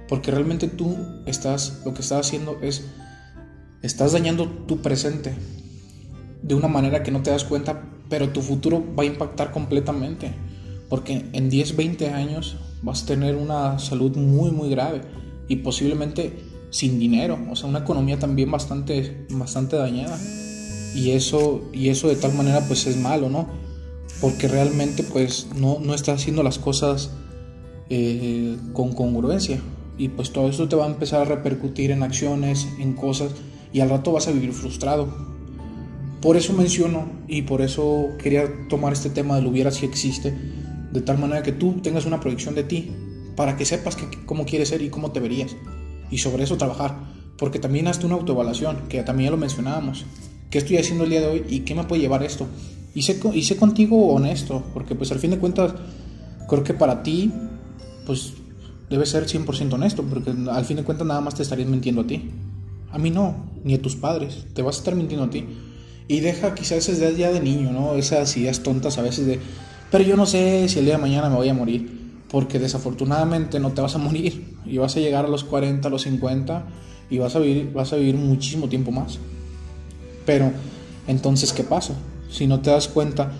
Porque 0.07 0.29
realmente 0.29 0.67
tú 0.67 0.95
estás, 1.25 1.81
lo 1.83 1.95
que 1.95 2.01
estás 2.01 2.27
haciendo 2.27 2.59
es, 2.61 2.85
estás 3.81 4.11
dañando 4.11 4.47
tu 4.47 4.77
presente 4.83 5.33
de 6.43 6.53
una 6.53 6.67
manera 6.67 7.01
que 7.01 7.09
no 7.09 7.23
te 7.23 7.31
das 7.31 7.45
cuenta, 7.45 7.81
pero 8.09 8.29
tu 8.29 8.43
futuro 8.43 8.85
va 8.95 9.01
a 9.01 9.07
impactar 9.07 9.51
completamente. 9.51 10.35
Porque 10.87 11.31
en 11.33 11.49
10, 11.49 11.75
20 11.75 12.11
años 12.11 12.57
vas 12.81 13.03
a 13.03 13.05
tener 13.07 13.35
una 13.35 13.79
salud 13.79 14.15
muy, 14.17 14.51
muy 14.51 14.69
grave 14.69 15.01
y 15.47 15.57
posiblemente 15.57 16.33
sin 16.69 16.99
dinero, 16.99 17.37
o 17.49 17.55
sea, 17.55 17.67
una 17.67 17.79
economía 17.79 18.19
también 18.19 18.51
bastante, 18.51 19.25
bastante 19.31 19.75
dañada. 19.75 20.17
Y 20.95 21.11
eso, 21.11 21.61
y 21.73 21.89
eso 21.89 22.07
de 22.07 22.15
tal 22.15 22.33
manera 22.33 22.61
pues 22.67 22.87
es 22.87 22.97
malo, 22.97 23.29
¿no? 23.29 23.47
Porque 24.21 24.47
realmente 24.47 25.03
pues 25.03 25.47
no, 25.55 25.79
no 25.79 25.93
estás 25.93 26.21
haciendo 26.21 26.43
las 26.43 26.59
cosas 26.59 27.11
eh, 27.89 28.57
con 28.73 28.93
congruencia 28.93 29.59
y 29.97 30.09
pues 30.09 30.31
todo 30.31 30.49
eso 30.49 30.67
te 30.67 30.75
va 30.75 30.85
a 30.85 30.89
empezar 30.89 31.21
a 31.21 31.25
repercutir 31.25 31.91
en 31.91 32.03
acciones, 32.03 32.67
en 32.79 32.93
cosas 32.93 33.31
y 33.73 33.81
al 33.81 33.89
rato 33.89 34.11
vas 34.11 34.27
a 34.27 34.31
vivir 34.31 34.53
frustrado. 34.53 35.07
Por 36.21 36.37
eso 36.37 36.53
menciono 36.53 37.09
y 37.27 37.43
por 37.43 37.61
eso 37.61 38.09
quería 38.21 38.67
tomar 38.67 38.93
este 38.93 39.09
tema 39.09 39.35
del 39.35 39.47
hubiera 39.47 39.71
si 39.71 39.85
existe, 39.85 40.35
de 40.91 41.01
tal 41.01 41.17
manera 41.17 41.43
que 41.43 41.51
tú 41.51 41.79
tengas 41.81 42.05
una 42.05 42.19
proyección 42.19 42.55
de 42.55 42.63
ti, 42.63 42.91
para 43.35 43.55
que 43.55 43.65
sepas 43.65 43.95
que, 43.95 44.05
cómo 44.25 44.45
quieres 44.45 44.69
ser 44.69 44.81
y 44.81 44.89
cómo 44.89 45.11
te 45.11 45.19
verías, 45.19 45.55
y 46.11 46.17
sobre 46.17 46.43
eso 46.43 46.57
trabajar, 46.57 46.97
porque 47.37 47.59
también 47.59 47.87
hazte 47.87 48.05
una 48.05 48.15
autoevaluación, 48.15 48.87
que 48.89 49.01
también 49.03 49.27
ya 49.27 49.31
lo 49.31 49.37
mencionábamos, 49.37 50.05
qué 50.49 50.57
estoy 50.57 50.77
haciendo 50.77 51.03
el 51.05 51.09
día 51.09 51.21
de 51.21 51.27
hoy 51.27 51.45
y 51.47 51.59
qué 51.61 51.75
me 51.75 51.83
puede 51.83 52.01
llevar 52.01 52.23
esto, 52.23 52.47
y 52.93 53.03
sé, 53.03 53.57
contigo 53.57 54.13
honesto, 54.13 54.63
porque 54.73 54.95
pues 54.95 55.11
al 55.11 55.19
fin 55.19 55.31
de 55.31 55.37
cuentas 55.37 55.73
creo 56.47 56.63
que 56.63 56.73
para 56.73 57.03
ti, 57.03 57.31
pues 58.05 58.33
debes 58.89 59.09
ser 59.09 59.25
100% 59.25 59.73
honesto, 59.73 60.03
porque 60.03 60.31
al 60.51 60.65
fin 60.65 60.77
de 60.77 60.83
cuentas 60.83 61.07
nada 61.07 61.21
más 61.21 61.35
te 61.35 61.43
estarías 61.43 61.69
mintiendo 61.69 62.01
a 62.01 62.07
ti. 62.07 62.31
A 62.91 62.97
mí 62.97 63.11
no, 63.11 63.51
ni 63.63 63.75
a 63.75 63.81
tus 63.81 63.95
padres, 63.95 64.47
te 64.53 64.63
vas 64.63 64.77
a 64.77 64.79
estar 64.79 64.95
mintiendo 64.95 65.25
a 65.25 65.29
ti. 65.29 65.45
Y 66.07 66.21
deja 66.21 66.55
quizás 66.55 66.79
esas 66.79 66.97
ideas 66.97 67.15
ya 67.15 67.31
de 67.31 67.39
niño, 67.39 67.71
¿no? 67.71 67.93
Esas 67.93 68.35
ideas 68.35 68.63
tontas 68.63 68.97
a 68.97 69.03
veces 69.03 69.27
de, 69.27 69.39
pero 69.91 70.03
yo 70.03 70.15
no 70.15 70.25
sé 70.25 70.69
si 70.69 70.79
el 70.79 70.85
día 70.85 70.95
de 70.95 71.01
mañana 71.01 71.29
me 71.29 71.35
voy 71.35 71.49
a 71.49 71.53
morir, 71.53 71.99
porque 72.29 72.59
desafortunadamente 72.59 73.59
no 73.59 73.71
te 73.71 73.81
vas 73.81 73.95
a 73.95 73.97
morir 73.97 74.55
y 74.65 74.77
vas 74.77 74.95
a 74.95 74.99
llegar 74.99 75.25
a 75.25 75.27
los 75.27 75.43
40, 75.43 75.87
a 75.87 75.91
los 75.91 76.03
50 76.03 76.65
y 77.09 77.17
vas 77.17 77.35
a 77.35 77.39
vivir, 77.39 77.71
vas 77.73 77.91
a 77.91 77.95
vivir 77.95 78.15
muchísimo 78.15 78.69
tiempo 78.69 78.91
más. 78.91 79.17
Pero 80.25 80.51
entonces, 81.07 81.53
¿qué 81.53 81.63
pasa? 81.63 81.95
Si 82.29 82.45
no 82.45 82.59
te 82.59 82.69
das 82.69 82.87
cuenta 82.87 83.31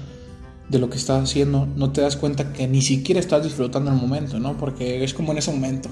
de 0.69 0.79
lo 0.79 0.89
que 0.89 0.97
estás 0.97 1.23
haciendo, 1.23 1.67
no 1.75 1.91
te 1.91 2.01
das 2.01 2.15
cuenta 2.15 2.51
que 2.51 2.67
ni 2.67 2.81
siquiera 2.81 3.19
estás 3.19 3.43
disfrutando 3.43 3.91
el 3.91 3.97
momento, 3.97 4.39
¿no? 4.39 4.57
Porque 4.57 5.03
es 5.03 5.13
como 5.13 5.31
en 5.31 5.37
ese 5.37 5.51
momento. 5.51 5.89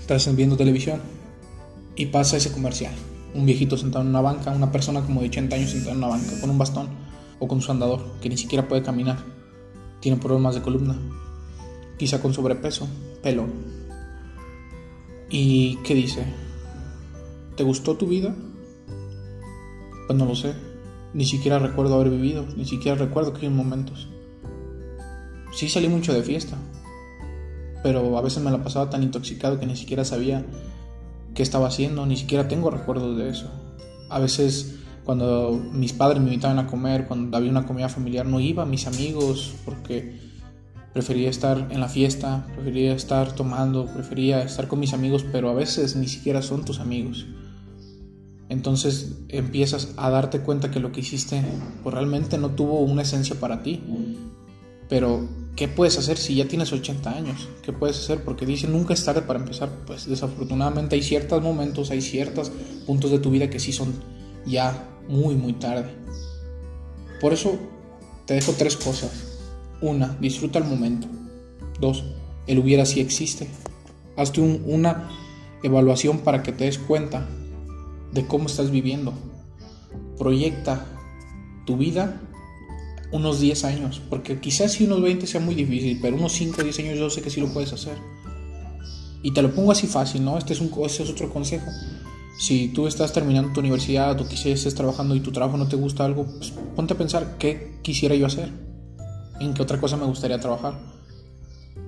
Estás 0.00 0.34
viendo 0.34 0.56
televisión 0.56 1.00
y 1.94 2.06
pasa 2.06 2.36
ese 2.36 2.50
comercial. 2.50 2.92
Un 3.32 3.46
viejito 3.46 3.76
sentado 3.76 4.02
en 4.02 4.10
una 4.10 4.20
banca, 4.20 4.50
una 4.50 4.72
persona 4.72 5.02
como 5.02 5.20
de 5.20 5.28
80 5.28 5.54
años 5.54 5.70
sentada 5.70 5.92
en 5.92 5.98
una 5.98 6.08
banca 6.08 6.40
con 6.40 6.50
un 6.50 6.58
bastón 6.58 6.88
o 7.40 7.48
con 7.48 7.60
su 7.60 7.72
andador, 7.72 8.00
que 8.20 8.28
ni 8.28 8.36
siquiera 8.36 8.68
puede 8.68 8.82
caminar. 8.82 9.18
Tiene 9.98 10.18
problemas 10.18 10.54
de 10.54 10.62
columna, 10.62 10.96
quizá 11.98 12.22
con 12.22 12.32
sobrepeso, 12.32 12.86
pelo. 13.22 13.46
¿Y 15.28 15.76
qué 15.78 15.94
dice? 15.94 16.24
¿Te 17.56 17.64
gustó 17.64 17.96
tu 17.96 18.06
vida? 18.06 18.34
Pues 20.06 20.16
no 20.16 20.26
lo 20.26 20.36
sé 20.36 20.70
ni 21.12 21.24
siquiera 21.24 21.58
recuerdo 21.58 21.94
haber 21.94 22.10
vivido, 22.10 22.44
ni 22.56 22.64
siquiera 22.64 22.96
recuerdo 22.96 23.30
aquellos 23.30 23.52
momentos. 23.52 24.08
Sí 25.52 25.68
salí 25.68 25.88
mucho 25.88 26.12
de 26.12 26.22
fiesta, 26.22 26.56
pero 27.82 28.16
a 28.16 28.22
veces 28.22 28.42
me 28.42 28.50
la 28.50 28.62
pasaba 28.62 28.90
tan 28.90 29.02
intoxicado 29.02 29.58
que 29.58 29.66
ni 29.66 29.76
siquiera 29.76 30.04
sabía 30.04 30.46
qué 31.34 31.42
estaba 31.42 31.68
haciendo, 31.68 32.06
ni 32.06 32.16
siquiera 32.16 32.46
tengo 32.46 32.70
recuerdos 32.70 33.16
de 33.16 33.30
eso. 33.30 33.50
A 34.08 34.20
veces 34.20 34.76
cuando 35.10 35.60
mis 35.72 35.92
padres 35.92 36.22
me 36.22 36.28
invitaban 36.28 36.58
a 36.60 36.66
comer, 36.66 37.06
cuando 37.06 37.36
había 37.36 37.50
una 37.50 37.66
comida 37.66 37.88
familiar, 37.88 38.26
no 38.26 38.38
iba 38.40 38.62
a 38.62 38.66
mis 38.66 38.86
amigos 38.86 39.54
porque 39.64 40.18
prefería 40.92 41.28
estar 41.28 41.68
en 41.70 41.80
la 41.80 41.88
fiesta, 41.88 42.46
prefería 42.54 42.94
estar 42.94 43.32
tomando, 43.32 43.86
prefería 43.86 44.42
estar 44.42 44.68
con 44.68 44.80
mis 44.80 44.92
amigos, 44.92 45.24
pero 45.30 45.50
a 45.50 45.54
veces 45.54 45.96
ni 45.96 46.08
siquiera 46.08 46.42
son 46.42 46.64
tus 46.64 46.80
amigos 46.80 47.26
entonces 48.50 49.12
empiezas 49.28 49.94
a 49.96 50.10
darte 50.10 50.40
cuenta 50.40 50.72
que 50.72 50.80
lo 50.80 50.90
que 50.90 51.00
hiciste 51.00 51.40
pues 51.84 51.94
realmente 51.94 52.36
no 52.36 52.50
tuvo 52.50 52.80
una 52.80 53.02
esencia 53.02 53.36
para 53.38 53.62
ti. 53.62 53.80
Pero, 54.88 55.28
¿qué 55.54 55.68
puedes 55.68 55.96
hacer 55.98 56.18
si 56.18 56.34
ya 56.34 56.48
tienes 56.48 56.72
80 56.72 57.10
años? 57.10 57.48
¿Qué 57.62 57.72
puedes 57.72 57.96
hacer? 57.96 58.24
Porque 58.24 58.46
dicen 58.46 58.72
nunca 58.72 58.92
es 58.92 59.04
tarde 59.04 59.22
para 59.22 59.38
empezar. 59.38 59.70
Pues 59.86 60.08
desafortunadamente 60.08 60.96
hay 60.96 61.02
ciertos 61.02 61.40
momentos, 61.40 61.92
hay 61.92 62.00
ciertos 62.00 62.50
puntos 62.86 63.12
de 63.12 63.20
tu 63.20 63.30
vida 63.30 63.48
que 63.48 63.60
sí 63.60 63.72
son 63.72 63.92
ya 64.44 64.88
muy, 65.10 65.34
muy 65.34 65.52
tarde. 65.54 65.90
Por 67.20 67.32
eso 67.32 67.58
te 68.26 68.34
dejo 68.34 68.52
tres 68.56 68.76
cosas. 68.76 69.10
Una, 69.82 70.16
disfruta 70.20 70.58
el 70.58 70.64
momento. 70.64 71.08
Dos, 71.80 72.04
el 72.46 72.58
hubiera 72.58 72.86
si 72.86 73.00
existe. 73.00 73.48
Hazte 74.16 74.40
una 74.40 75.10
evaluación 75.62 76.18
para 76.18 76.42
que 76.42 76.52
te 76.52 76.64
des 76.64 76.78
cuenta 76.78 77.26
de 78.12 78.26
cómo 78.26 78.46
estás 78.46 78.70
viviendo. 78.70 79.12
Proyecta 80.16 80.86
tu 81.66 81.76
vida 81.76 82.20
unos 83.12 83.40
10 83.40 83.64
años, 83.64 84.00
porque 84.08 84.38
quizás 84.38 84.72
si 84.72 84.84
unos 84.84 85.02
20 85.02 85.26
sea 85.26 85.40
muy 85.40 85.54
difícil, 85.54 85.98
pero 86.00 86.16
unos 86.16 86.32
5 86.32 86.60
o 86.60 86.64
10 86.64 86.78
años 86.78 86.98
yo 86.98 87.10
sé 87.10 87.22
que 87.22 87.30
sí 87.30 87.40
lo 87.40 87.52
puedes 87.52 87.72
hacer. 87.72 87.96
Y 89.22 89.32
te 89.34 89.42
lo 89.42 89.54
pongo 89.54 89.72
así 89.72 89.86
fácil, 89.86 90.24
¿no? 90.24 90.38
Este 90.38 90.52
es, 90.52 90.60
un, 90.60 90.70
este 90.84 91.02
es 91.02 91.10
otro 91.10 91.30
consejo. 91.30 91.66
Si 92.40 92.68
tú 92.68 92.86
estás 92.86 93.12
terminando 93.12 93.52
tu 93.52 93.60
universidad 93.60 94.18
o 94.18 94.26
quizás 94.26 94.46
estés 94.46 94.74
trabajando 94.74 95.14
y 95.14 95.20
tu 95.20 95.30
trabajo 95.30 95.58
no 95.58 95.68
te 95.68 95.76
gusta 95.76 96.06
algo, 96.06 96.24
pues 96.24 96.54
ponte 96.74 96.94
a 96.94 96.96
pensar 96.96 97.36
qué 97.38 97.78
quisiera 97.82 98.14
yo 98.14 98.24
hacer, 98.24 98.50
en 99.40 99.52
qué 99.52 99.60
otra 99.60 99.78
cosa 99.78 99.98
me 99.98 100.06
gustaría 100.06 100.40
trabajar. 100.40 100.80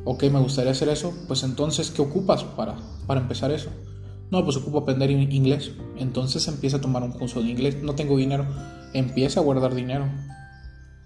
Ok, 0.05 0.25
me 0.25 0.41
gustaría 0.41 0.73
hacer 0.73 0.91
eso, 0.91 1.15
pues 1.27 1.43
entonces, 1.43 1.91
¿qué 1.91 2.03
ocupas 2.03 2.45
para, 2.45 2.77
para 3.07 3.23
empezar 3.23 3.51
eso? 3.51 3.71
No, 4.31 4.45
pues 4.45 4.59
ocupo 4.59 4.81
aprender 4.81 5.11
inglés. 5.11 5.73
Entonces 5.97 6.47
empieza 6.47 6.77
a 6.77 6.81
tomar 6.83 7.03
un 7.03 7.13
curso 7.13 7.43
de 7.43 7.49
inglés. 7.49 7.83
No 7.83 7.95
tengo 7.95 8.19
dinero. 8.19 8.47
Empieza 8.93 9.41
a 9.41 9.43
guardar 9.43 9.75
dinero. 9.75 10.05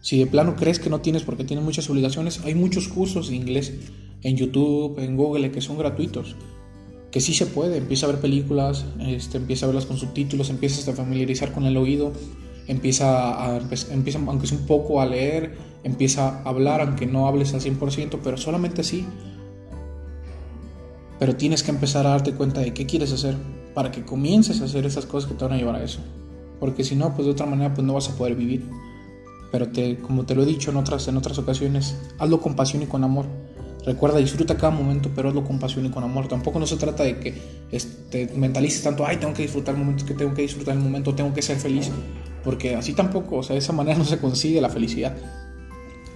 Si 0.00 0.18
de 0.18 0.26
plano 0.26 0.56
crees 0.56 0.80
que 0.80 0.90
no 0.90 1.02
tienes 1.02 1.22
porque 1.22 1.44
tienes 1.44 1.64
muchas 1.64 1.88
obligaciones, 1.88 2.40
hay 2.44 2.56
muchos 2.56 2.88
cursos 2.88 3.28
de 3.28 3.36
inglés 3.36 3.72
en 4.22 4.36
YouTube, 4.36 4.98
en 4.98 5.16
Google, 5.16 5.52
que 5.52 5.60
son 5.60 5.78
gratuitos. 5.78 6.34
Que 7.10 7.20
sí 7.20 7.34
se 7.34 7.46
puede. 7.46 7.78
Empieza 7.78 8.06
a 8.06 8.10
ver 8.10 8.20
películas, 8.20 8.84
este, 9.00 9.38
empieza 9.38 9.66
a 9.66 9.68
verlas 9.68 9.86
con 9.86 9.96
subtítulos, 9.96 10.50
empieza 10.50 10.90
a 10.90 10.94
familiarizar 10.94 11.52
con 11.52 11.64
el 11.64 11.76
oído, 11.76 12.12
empieza, 12.66 13.44
a, 13.44 13.60
empieza 13.90 14.18
aunque 14.26 14.46
sea 14.46 14.58
un 14.58 14.66
poco 14.66 15.00
a 15.00 15.06
leer, 15.06 15.56
empieza 15.84 16.40
a 16.42 16.48
hablar, 16.48 16.80
aunque 16.80 17.06
no 17.06 17.26
hables 17.26 17.54
al 17.54 17.60
100%, 17.60 18.18
pero 18.22 18.36
solamente 18.36 18.80
así 18.80 19.06
pero 21.18 21.36
tienes 21.36 21.62
que 21.62 21.70
empezar 21.70 22.06
a 22.06 22.10
darte 22.10 22.34
cuenta 22.34 22.60
de 22.60 22.74
qué 22.74 22.86
quieres 22.86 23.12
hacer 23.12 23.36
para 23.74 23.90
que 23.90 24.04
comiences 24.04 24.60
a 24.60 24.64
hacer 24.64 24.86
esas 24.86 25.06
cosas 25.06 25.30
que 25.30 25.36
te 25.36 25.44
van 25.44 25.54
a 25.54 25.56
llevar 25.56 25.76
a 25.76 25.84
eso. 25.84 26.00
Porque 26.60 26.84
si 26.84 26.96
no, 26.96 27.14
pues 27.14 27.26
de 27.26 27.32
otra 27.32 27.46
manera 27.46 27.74
pues 27.74 27.86
no 27.86 27.94
vas 27.94 28.08
a 28.08 28.16
poder 28.16 28.34
vivir. 28.34 28.64
Pero 29.52 29.68
te, 29.68 29.98
como 29.98 30.24
te 30.24 30.34
lo 30.34 30.42
he 30.42 30.46
dicho 30.46 30.70
en 30.70 30.76
otras, 30.76 31.08
en 31.08 31.16
otras 31.16 31.38
ocasiones, 31.38 31.96
hazlo 32.18 32.40
con 32.40 32.54
pasión 32.54 32.82
y 32.82 32.86
con 32.86 33.04
amor. 33.04 33.26
Recuerda, 33.86 34.18
disfruta 34.18 34.56
cada 34.56 34.72
momento, 34.72 35.12
pero 35.14 35.28
hazlo 35.28 35.44
con 35.44 35.60
pasión 35.60 35.86
y 35.86 35.90
con 35.90 36.02
amor. 36.02 36.26
Tampoco 36.26 36.58
no 36.58 36.66
se 36.66 36.76
trata 36.76 37.04
de 37.04 37.20
que 37.20 37.40
este, 37.70 38.26
mentalices 38.34 38.82
tanto, 38.82 39.06
ay, 39.06 39.18
tengo 39.18 39.32
que 39.32 39.42
disfrutar 39.42 39.76
el 39.76 39.80
momento, 39.80 40.04
que 40.04 40.14
tengo 40.14 40.34
que 40.34 40.42
disfrutar 40.42 40.76
el 40.76 40.82
momento, 40.82 41.14
tengo 41.14 41.32
que 41.32 41.40
ser 41.40 41.56
feliz. 41.56 41.92
Porque 42.42 42.74
así 42.74 42.94
tampoco, 42.94 43.36
o 43.36 43.42
sea, 43.44 43.54
de 43.54 43.60
esa 43.60 43.72
manera 43.72 43.96
no 43.98 44.04
se 44.04 44.18
consigue 44.18 44.60
la 44.60 44.70
felicidad. 44.70 45.16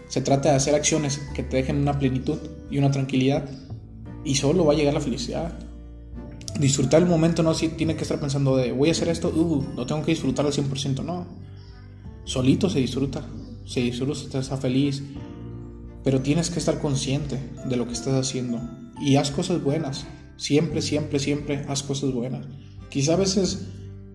Se 0.09 0.21
trata 0.21 0.51
de 0.51 0.57
hacer 0.57 0.75
acciones 0.75 1.21
que 1.33 1.45
te 1.45 1.59
dejen 1.59 1.77
una 1.77 1.97
plenitud 1.97 2.39
y 2.73 2.79
una 2.79 2.91
tranquilidad 2.91 3.49
y 4.25 4.35
solo 4.35 4.65
va 4.65 4.73
a 4.73 4.77
llegar 4.77 4.93
la 4.93 5.01
felicidad. 5.01 5.57
Disfrutar 6.59 7.01
el 7.01 7.09
momento 7.09 7.45
no 7.45 7.55
si 7.55 7.69
tiene 7.69 7.95
que 7.95 8.03
estar 8.03 8.19
pensando 8.19 8.57
de 8.57 8.73
voy 8.73 8.89
a 8.89 8.93
hacer 8.93 9.09
esto, 9.09 9.29
uh, 9.29 9.75
no 9.77 9.87
tengo 9.87 10.03
que 10.03 10.11
disfrutar 10.11 10.45
al 10.45 10.53
100%, 10.53 11.05
no. 11.05 11.25
Solito 12.25 12.69
se 12.69 12.81
disfruta, 12.81 13.25
se 13.65 13.81
disfruta, 13.81 14.41
está 14.41 14.57
feliz, 14.57 15.05
pero 16.05 16.21
tienes 16.21 16.51
que 16.51 16.59
estar 16.59 16.79
consciente 16.79 17.39
de 17.65 17.77
lo 17.77 17.87
que 17.87 17.93
estás 17.93 18.15
haciendo 18.15 18.61
y 19.01 19.17
haz 19.17 19.31
cosas 19.31 19.63
buenas. 19.63 20.07
Siempre, 20.37 20.83
siempre, 20.83 21.19
siempre 21.19 21.65
haz 21.69 21.83
cosas 21.83 22.13
buenas. 22.13 22.47
Quizá 22.89 23.15
a 23.15 23.17
veces 23.17 23.67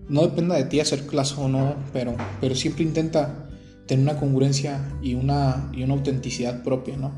no 0.08 0.22
dependa 0.22 0.56
de 0.56 0.64
ti 0.64 0.80
hacer 0.80 1.06
clase 1.06 1.34
o 1.38 1.48
no, 1.48 1.76
pero, 1.92 2.16
pero 2.40 2.54
siempre 2.54 2.84
intenta 2.84 3.48
tener 3.86 4.02
una 4.02 4.18
congruencia 4.18 4.92
y 5.02 5.14
una, 5.14 5.70
y 5.72 5.82
una 5.82 5.94
autenticidad 5.94 6.62
propia, 6.62 6.96
¿no? 6.96 7.12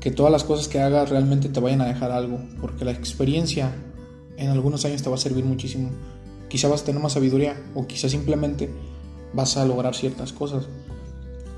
Que 0.00 0.10
todas 0.10 0.30
las 0.30 0.44
cosas 0.44 0.68
que 0.68 0.80
hagas 0.80 1.10
realmente 1.10 1.48
te 1.48 1.60
vayan 1.60 1.80
a 1.80 1.86
dejar 1.86 2.12
algo, 2.12 2.40
porque 2.60 2.84
la 2.84 2.92
experiencia 2.92 3.74
en 4.36 4.50
algunos 4.50 4.84
años 4.84 5.02
te 5.02 5.10
va 5.10 5.16
a 5.16 5.18
servir 5.18 5.44
muchísimo. 5.44 5.90
Quizá 6.48 6.68
vas 6.68 6.82
a 6.82 6.84
tener 6.86 7.02
más 7.02 7.12
sabiduría 7.12 7.60
o 7.74 7.86
quizá 7.86 8.08
simplemente 8.08 8.70
vas 9.32 9.56
a 9.56 9.64
lograr 9.64 9.94
ciertas 9.94 10.32
cosas. 10.32 10.68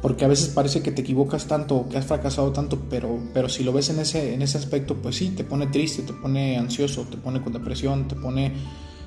Porque 0.02 0.24
a 0.24 0.28
veces 0.28 0.48
parece 0.48 0.82
que 0.82 0.92
te 0.92 1.02
equivocas 1.02 1.46
tanto, 1.46 1.86
que 1.90 1.98
has 1.98 2.06
fracasado 2.06 2.52
tanto, 2.52 2.86
pero, 2.88 3.18
pero 3.34 3.48
si 3.48 3.64
lo 3.64 3.72
ves 3.72 3.90
en 3.90 3.98
ese, 3.98 4.32
en 4.34 4.40
ese 4.40 4.56
aspecto, 4.56 4.96
pues 4.96 5.16
sí, 5.16 5.30
te 5.30 5.44
pone 5.44 5.66
triste, 5.66 6.02
te 6.02 6.14
pone 6.14 6.56
ansioso, 6.56 7.02
te 7.02 7.18
pone 7.18 7.42
con 7.42 7.52
depresión, 7.52 8.08
te 8.08 8.16
pone, 8.16 8.54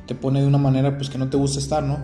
te 0.06 0.14
pone 0.14 0.42
de 0.42 0.48
una 0.48 0.60
manera 0.60 0.96
pues 0.96 1.10
que 1.10 1.18
no 1.18 1.30
te 1.30 1.38
gusta 1.38 1.60
estar, 1.60 1.82
¿no? 1.84 1.98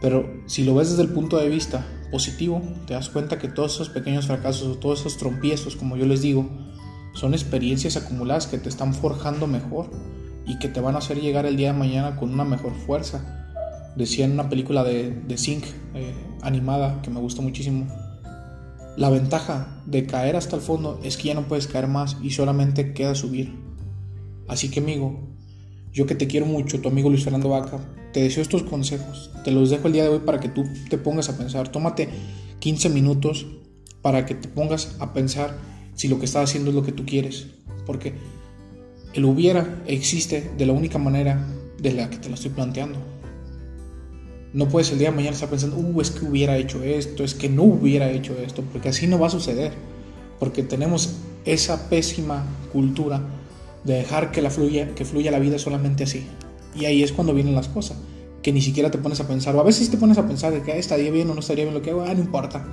Pero 0.00 0.42
si 0.46 0.64
lo 0.64 0.74
ves 0.74 0.90
desde 0.90 1.02
el 1.02 1.10
punto 1.10 1.38
de 1.38 1.48
vista 1.48 1.86
positivo, 2.10 2.60
te 2.86 2.94
das 2.94 3.08
cuenta 3.08 3.38
que 3.38 3.48
todos 3.48 3.74
esos 3.74 3.88
pequeños 3.88 4.26
fracasos 4.26 4.76
o 4.76 4.78
todos 4.78 5.00
esos 5.00 5.16
trompiezos, 5.16 5.76
como 5.76 5.96
yo 5.96 6.04
les 6.04 6.22
digo, 6.22 6.50
son 7.14 7.34
experiencias 7.34 7.96
acumuladas 7.96 8.48
que 8.48 8.58
te 8.58 8.68
están 8.68 8.94
forjando 8.94 9.46
mejor 9.46 9.90
y 10.46 10.58
que 10.58 10.68
te 10.68 10.80
van 10.80 10.96
a 10.96 10.98
hacer 10.98 11.20
llegar 11.20 11.46
el 11.46 11.56
día 11.56 11.72
de 11.72 11.78
mañana 11.78 12.16
con 12.16 12.32
una 12.32 12.44
mejor 12.44 12.74
fuerza. 12.74 13.48
Decía 13.96 14.24
en 14.24 14.32
una 14.32 14.48
película 14.48 14.82
de, 14.82 15.10
de 15.10 15.38
Zinc 15.38 15.64
eh, 15.94 16.12
animada 16.42 17.00
que 17.02 17.10
me 17.10 17.20
gustó 17.20 17.42
muchísimo. 17.42 17.86
La 18.96 19.08
ventaja 19.08 19.82
de 19.86 20.06
caer 20.06 20.36
hasta 20.36 20.56
el 20.56 20.62
fondo 20.62 21.00
es 21.02 21.16
que 21.16 21.28
ya 21.28 21.34
no 21.34 21.48
puedes 21.48 21.66
caer 21.66 21.88
más 21.88 22.18
y 22.22 22.30
solamente 22.30 22.92
queda 22.92 23.14
subir. 23.14 23.54
Así 24.48 24.70
que 24.70 24.80
amigo, 24.80 25.18
yo 25.92 26.06
que 26.06 26.14
te 26.14 26.26
quiero 26.26 26.44
mucho, 26.44 26.80
tu 26.80 26.88
amigo 26.88 27.08
Luis 27.08 27.24
Fernando 27.24 27.48
Vaca, 27.48 27.80
te 28.12 28.22
deseo 28.22 28.42
estos 28.42 28.64
consejos. 28.64 29.30
Te 29.44 29.50
los 29.50 29.70
dejo 29.70 29.86
el 29.86 29.94
día 29.94 30.02
de 30.02 30.10
hoy 30.10 30.18
para 30.20 30.40
que 30.40 30.48
tú 30.48 30.64
te 30.90 30.98
pongas 30.98 31.30
a 31.30 31.38
pensar. 31.38 31.68
Tómate 31.68 32.08
15 32.58 32.90
minutos 32.90 33.46
para 34.02 34.26
que 34.26 34.34
te 34.34 34.48
pongas 34.48 34.96
a 35.00 35.14
pensar 35.14 35.56
si 35.94 36.08
lo 36.08 36.18
que 36.18 36.26
estás 36.26 36.50
haciendo 36.50 36.70
es 36.70 36.76
lo 36.76 36.82
que 36.82 36.92
tú 36.92 37.06
quieres. 37.06 37.46
Porque 37.86 38.12
el 39.14 39.24
hubiera 39.24 39.82
existe 39.86 40.50
de 40.56 40.66
la 40.66 40.72
única 40.74 40.98
manera 40.98 41.46
de 41.78 41.92
la 41.92 42.10
que 42.10 42.18
te 42.18 42.28
lo 42.28 42.34
estoy 42.34 42.50
planteando. 42.50 43.11
No 44.52 44.68
puedes 44.68 44.90
el 44.92 44.98
día 44.98 45.10
de 45.10 45.16
mañana 45.16 45.34
estar 45.34 45.48
pensando, 45.48 45.76
uh, 45.76 46.00
es 46.00 46.10
que 46.10 46.26
hubiera 46.26 46.58
hecho 46.58 46.82
esto, 46.82 47.24
es 47.24 47.34
que 47.34 47.48
no 47.48 47.62
hubiera 47.62 48.10
hecho 48.10 48.36
esto, 48.38 48.62
porque 48.70 48.90
así 48.90 49.06
no 49.06 49.18
va 49.18 49.28
a 49.28 49.30
suceder. 49.30 49.72
Porque 50.38 50.62
tenemos 50.62 51.14
esa 51.44 51.88
pésima 51.88 52.44
cultura 52.72 53.22
de 53.84 53.94
dejar 53.94 54.30
que, 54.30 54.42
la 54.42 54.50
fluya, 54.50 54.94
que 54.94 55.04
fluya 55.04 55.30
la 55.30 55.38
vida 55.38 55.58
solamente 55.58 56.04
así. 56.04 56.26
Y 56.74 56.84
ahí 56.84 57.02
es 57.02 57.12
cuando 57.12 57.32
vienen 57.32 57.54
las 57.54 57.68
cosas, 57.68 57.96
que 58.42 58.52
ni 58.52 58.60
siquiera 58.60 58.90
te 58.90 58.98
pones 58.98 59.20
a 59.20 59.28
pensar, 59.28 59.56
o 59.56 59.60
a 59.60 59.64
veces 59.64 59.90
te 59.90 59.96
pones 59.96 60.18
a 60.18 60.26
pensar 60.26 60.52
de 60.52 60.62
que 60.62 60.72
ah, 60.72 60.76
estaría 60.76 61.10
bien 61.10 61.30
o 61.30 61.34
no 61.34 61.40
estaría 61.40 61.64
bien 61.64 61.74
lo 61.74 61.82
que 61.82 61.90
hago, 61.90 62.02
ah, 62.02 62.12
no 62.12 62.20
importa. 62.20 62.66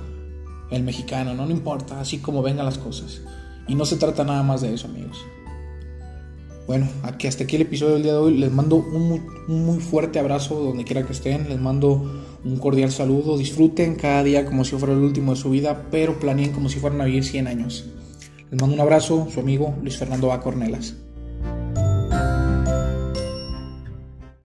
El 0.70 0.82
mexicano, 0.82 1.34
no, 1.34 1.46
no 1.46 1.52
importa, 1.52 2.00
así 2.00 2.18
como 2.18 2.42
vengan 2.42 2.66
las 2.66 2.78
cosas. 2.78 3.22
Y 3.68 3.74
no 3.74 3.86
se 3.86 3.96
trata 3.96 4.24
nada 4.24 4.42
más 4.42 4.60
de 4.60 4.74
eso, 4.74 4.86
amigos. 4.86 5.18
Bueno, 6.70 6.86
aquí 7.02 7.26
hasta 7.26 7.42
aquí 7.42 7.56
el 7.56 7.62
episodio 7.62 7.94
del 7.94 8.04
día 8.04 8.12
de 8.12 8.18
hoy. 8.18 8.38
Les 8.38 8.52
mando 8.52 8.76
un 8.76 9.08
muy, 9.08 9.20
un 9.48 9.66
muy, 9.66 9.80
fuerte 9.80 10.20
abrazo 10.20 10.54
donde 10.54 10.84
quiera 10.84 11.04
que 11.04 11.12
estén. 11.12 11.48
Les 11.48 11.60
mando 11.60 12.22
un 12.44 12.56
cordial 12.58 12.92
saludo. 12.92 13.36
Disfruten 13.36 13.96
cada 13.96 14.22
día 14.22 14.46
como 14.46 14.64
si 14.64 14.76
fuera 14.76 14.94
el 14.94 15.00
último 15.00 15.34
de 15.34 15.40
su 15.40 15.50
vida, 15.50 15.88
pero 15.90 16.20
planeen 16.20 16.52
como 16.52 16.68
si 16.68 16.78
fueran 16.78 17.00
a 17.00 17.06
vivir 17.06 17.24
100 17.24 17.48
años. 17.48 17.86
Les 18.52 18.60
mando 18.60 18.76
un 18.76 18.80
abrazo, 18.80 19.26
su 19.34 19.40
amigo 19.40 19.74
Luis 19.82 19.96
Fernando 19.96 20.32
A. 20.32 20.40
Cornelas. 20.40 20.94